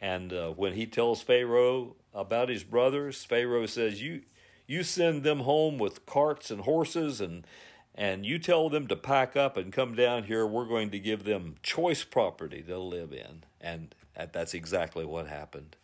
And 0.00 0.32
uh, 0.32 0.48
when 0.52 0.72
he 0.72 0.86
tells 0.86 1.20
Pharaoh 1.20 1.96
about 2.14 2.48
his 2.48 2.64
brothers, 2.64 3.22
Pharaoh 3.24 3.66
says, 3.66 4.00
"You, 4.00 4.22
you 4.66 4.82
send 4.82 5.24
them 5.24 5.40
home 5.40 5.76
with 5.76 6.06
carts 6.06 6.50
and 6.50 6.62
horses, 6.62 7.20
and 7.20 7.46
and 7.94 8.24
you 8.24 8.38
tell 8.38 8.70
them 8.70 8.86
to 8.86 8.96
pack 8.96 9.36
up 9.36 9.58
and 9.58 9.74
come 9.74 9.94
down 9.94 10.24
here. 10.24 10.46
We're 10.46 10.64
going 10.64 10.90
to 10.92 10.98
give 10.98 11.24
them 11.24 11.56
choice 11.62 12.02
property 12.02 12.62
to 12.62 12.78
live 12.78 13.12
in." 13.12 13.44
And 13.60 13.94
that's 14.32 14.54
exactly 14.54 15.04
what 15.04 15.26
happened. 15.26 15.76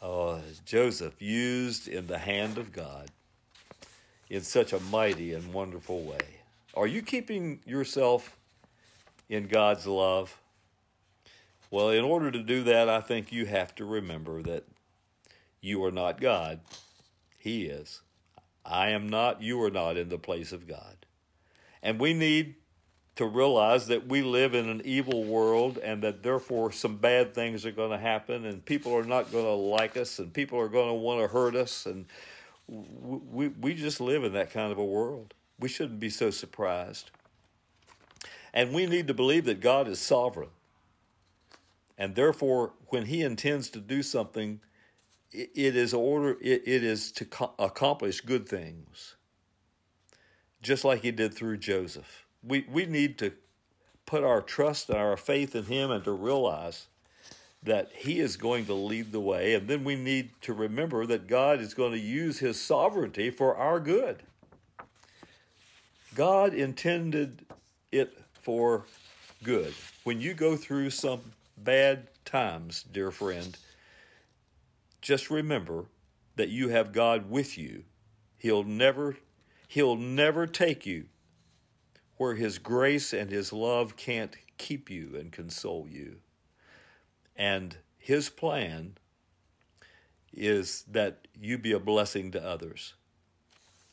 Uh, 0.00 0.38
Joseph 0.64 1.20
used 1.20 1.88
in 1.88 2.06
the 2.06 2.18
hand 2.18 2.58
of 2.58 2.72
God 2.72 3.10
in 4.28 4.42
such 4.42 4.72
a 4.72 4.80
mighty 4.80 5.32
and 5.32 5.52
wonderful 5.52 6.02
way. 6.02 6.40
Are 6.74 6.86
you 6.86 7.02
keeping 7.02 7.60
yourself 7.64 8.36
in 9.28 9.48
God's 9.48 9.86
love? 9.86 10.38
Well, 11.70 11.90
in 11.90 12.04
order 12.04 12.30
to 12.30 12.42
do 12.42 12.62
that, 12.64 12.88
I 12.88 13.00
think 13.00 13.32
you 13.32 13.46
have 13.46 13.74
to 13.76 13.84
remember 13.84 14.42
that 14.42 14.64
you 15.60 15.84
are 15.84 15.90
not 15.90 16.20
God. 16.20 16.60
He 17.38 17.64
is. 17.64 18.00
I 18.64 18.90
am 18.90 19.08
not, 19.08 19.42
you 19.42 19.62
are 19.62 19.70
not 19.70 19.96
in 19.96 20.08
the 20.08 20.18
place 20.18 20.52
of 20.52 20.66
God. 20.66 21.06
And 21.82 21.98
we 21.98 22.14
need 22.14 22.54
to 23.16 23.26
realize 23.26 23.86
that 23.86 24.08
we 24.08 24.22
live 24.22 24.54
in 24.54 24.68
an 24.68 24.82
evil 24.84 25.24
world 25.24 25.78
and 25.78 26.02
that 26.02 26.22
therefore 26.22 26.72
some 26.72 26.96
bad 26.96 27.34
things 27.34 27.64
are 27.64 27.72
going 27.72 27.90
to 27.90 27.98
happen 27.98 28.44
and 28.44 28.64
people 28.64 28.94
are 28.96 29.04
not 29.04 29.30
going 29.30 29.44
to 29.44 29.52
like 29.52 29.96
us 29.96 30.18
and 30.18 30.32
people 30.32 30.58
are 30.58 30.68
going 30.68 30.88
to 30.88 30.94
want 30.94 31.20
to 31.20 31.28
hurt 31.28 31.54
us. 31.54 31.86
And 31.86 32.06
we, 32.66 33.48
we 33.48 33.74
just 33.74 34.00
live 34.00 34.24
in 34.24 34.32
that 34.32 34.50
kind 34.52 34.72
of 34.72 34.78
a 34.78 34.84
world. 34.84 35.34
We 35.60 35.68
shouldn't 35.68 36.00
be 36.00 36.10
so 36.10 36.30
surprised. 36.30 37.10
And 38.52 38.72
we 38.72 38.86
need 38.86 39.06
to 39.08 39.14
believe 39.14 39.44
that 39.44 39.60
God 39.60 39.86
is 39.86 40.00
sovereign 40.00 40.50
and 41.96 42.14
therefore, 42.14 42.72
when 42.88 43.06
he 43.06 43.22
intends 43.22 43.68
to 43.70 43.80
do 43.80 44.02
something, 44.02 44.60
it 45.30 45.76
is 45.76 45.94
order. 45.94 46.36
It, 46.40 46.62
it 46.66 46.84
is 46.84 47.12
to 47.12 47.24
co- 47.24 47.54
accomplish 47.58 48.20
good 48.20 48.48
things, 48.48 49.14
just 50.60 50.84
like 50.84 51.02
he 51.02 51.10
did 51.10 51.34
through 51.34 51.58
Joseph. 51.58 52.23
We 52.46 52.66
we 52.70 52.86
need 52.86 53.18
to 53.18 53.32
put 54.06 54.24
our 54.24 54.42
trust 54.42 54.90
and 54.90 54.98
our 54.98 55.16
faith 55.16 55.54
in 55.54 55.64
him, 55.64 55.90
and 55.90 56.04
to 56.04 56.12
realize 56.12 56.86
that 57.62 57.90
he 57.94 58.20
is 58.20 58.36
going 58.36 58.66
to 58.66 58.74
lead 58.74 59.10
the 59.10 59.20
way. 59.20 59.54
And 59.54 59.66
then 59.68 59.84
we 59.84 59.96
need 59.96 60.30
to 60.42 60.52
remember 60.52 61.06
that 61.06 61.26
God 61.26 61.60
is 61.60 61.72
going 61.72 61.92
to 61.92 61.98
use 61.98 62.38
his 62.38 62.60
sovereignty 62.60 63.30
for 63.30 63.56
our 63.56 63.80
good. 63.80 64.22
God 66.14 66.52
intended 66.52 67.46
it 67.90 68.18
for 68.34 68.84
good. 69.42 69.72
When 70.04 70.20
you 70.20 70.34
go 70.34 70.56
through 70.56 70.90
some 70.90 71.20
bad 71.56 72.08
times, 72.24 72.82
dear 72.82 73.10
friend, 73.10 73.56
just 75.00 75.30
remember 75.30 75.86
that 76.36 76.50
you 76.50 76.68
have 76.68 76.92
God 76.92 77.30
with 77.30 77.56
you. 77.56 77.84
He'll 78.36 78.64
never 78.64 79.16
he'll 79.68 79.96
never 79.96 80.46
take 80.46 80.84
you 80.84 81.06
where 82.16 82.34
his 82.34 82.58
grace 82.58 83.12
and 83.12 83.30
his 83.30 83.52
love 83.52 83.96
can't 83.96 84.36
keep 84.58 84.90
you 84.90 85.16
and 85.18 85.32
console 85.32 85.86
you. 85.88 86.16
And 87.36 87.76
his 87.98 88.28
plan 88.30 88.98
is 90.32 90.84
that 90.90 91.26
you 91.38 91.58
be 91.58 91.72
a 91.72 91.80
blessing 91.80 92.30
to 92.32 92.44
others. 92.44 92.94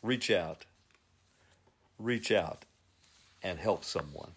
Reach 0.01 0.29
out. 0.29 0.65
Reach 1.97 2.31
out 2.31 2.65
and 3.43 3.59
help 3.59 3.83
someone. 3.83 4.31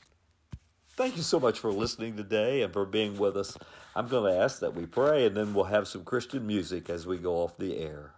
Thank 0.96 1.16
you 1.16 1.22
so 1.22 1.40
much 1.40 1.58
for 1.58 1.72
listening 1.72 2.16
today 2.16 2.62
and 2.62 2.72
for 2.72 2.86
being 2.86 3.18
with 3.18 3.36
us. 3.36 3.56
I'm 3.96 4.08
going 4.08 4.32
to 4.32 4.38
ask 4.38 4.60
that 4.60 4.74
we 4.74 4.86
pray 4.86 5.26
and 5.26 5.36
then 5.36 5.52
we'll 5.52 5.64
have 5.64 5.88
some 5.88 6.04
Christian 6.04 6.46
music 6.46 6.88
as 6.88 7.06
we 7.06 7.16
go 7.16 7.36
off 7.36 7.56
the 7.56 7.78
air. 7.78 8.12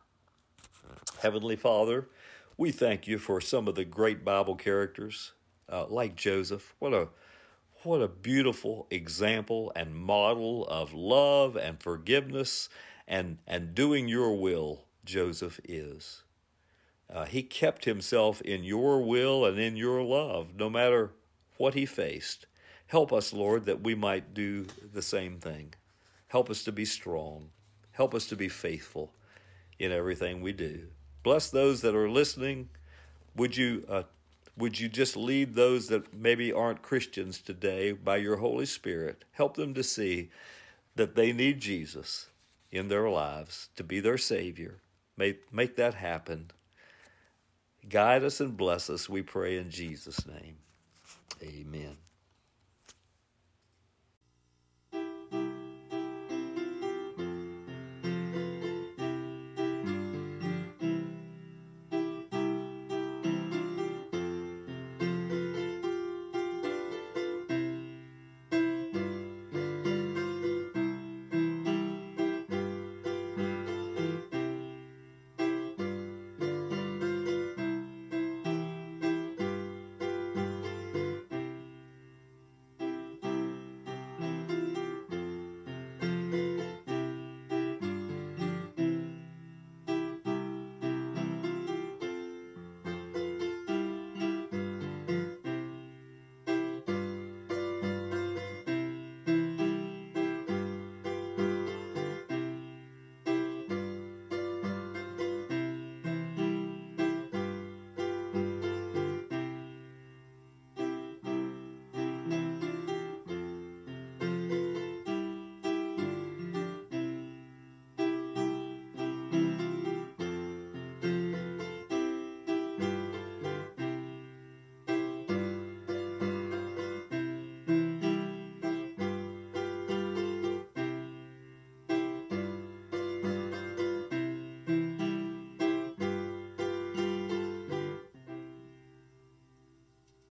Heavenly 1.20 1.56
Father, 1.56 2.08
we 2.58 2.70
thank 2.70 3.06
you 3.06 3.18
for 3.18 3.40
some 3.40 3.66
of 3.66 3.74
the 3.74 3.84
great 3.84 4.24
Bible 4.24 4.56
characters 4.56 5.32
uh, 5.70 5.86
like 5.88 6.14
Joseph. 6.16 6.74
What 6.78 6.92
a 6.92 7.08
what 7.82 8.02
a 8.02 8.08
beautiful 8.08 8.86
example 8.90 9.72
and 9.76 9.94
model 9.94 10.66
of 10.66 10.92
love 10.92 11.56
and 11.56 11.80
forgiveness 11.80 12.68
and 13.06 13.38
and 13.46 13.74
doing 13.74 14.08
your 14.08 14.34
will 14.34 14.84
Joseph 15.04 15.60
is. 15.64 16.22
Uh, 17.08 17.24
he 17.24 17.42
kept 17.42 17.84
himself 17.84 18.40
in 18.42 18.64
your 18.64 19.00
will 19.00 19.44
and 19.44 19.58
in 19.58 19.76
your 19.76 20.02
love, 20.02 20.56
no 20.56 20.68
matter 20.68 21.12
what 21.56 21.74
he 21.74 21.86
faced. 21.86 22.46
Help 22.88 23.12
us, 23.12 23.32
Lord, 23.32 23.64
that 23.66 23.82
we 23.82 23.94
might 23.94 24.34
do 24.34 24.66
the 24.92 25.02
same 25.02 25.38
thing. 25.38 25.74
Help 26.28 26.50
us 26.50 26.64
to 26.64 26.72
be 26.72 26.84
strong. 26.84 27.50
Help 27.92 28.14
us 28.14 28.26
to 28.26 28.36
be 28.36 28.48
faithful 28.48 29.14
in 29.78 29.92
everything 29.92 30.40
we 30.40 30.52
do. 30.52 30.88
Bless 31.22 31.50
those 31.50 31.80
that 31.82 31.94
are 31.94 32.10
listening. 32.10 32.68
Would 33.36 33.56
you 33.56 33.84
uh, 33.88 34.02
would 34.56 34.80
you 34.80 34.88
just 34.88 35.16
lead 35.16 35.54
those 35.54 35.88
that 35.88 36.14
maybe 36.14 36.52
aren't 36.52 36.82
Christians 36.82 37.40
today 37.40 37.92
by 37.92 38.16
your 38.16 38.36
Holy 38.36 38.66
Spirit? 38.66 39.24
Help 39.32 39.56
them 39.56 39.74
to 39.74 39.82
see 39.82 40.30
that 40.94 41.14
they 41.14 41.32
need 41.32 41.60
Jesus 41.60 42.28
in 42.70 42.88
their 42.88 43.08
lives 43.08 43.68
to 43.76 43.84
be 43.84 44.00
their 44.00 44.18
Savior. 44.18 44.80
Make, 45.16 45.52
make 45.52 45.76
that 45.76 45.94
happen. 45.94 46.50
Guide 47.88 48.24
us 48.24 48.40
and 48.40 48.56
bless 48.56 48.90
us, 48.90 49.08
we 49.08 49.22
pray 49.22 49.58
in 49.58 49.70
Jesus' 49.70 50.26
name. 50.26 50.56
Amen. 51.42 51.96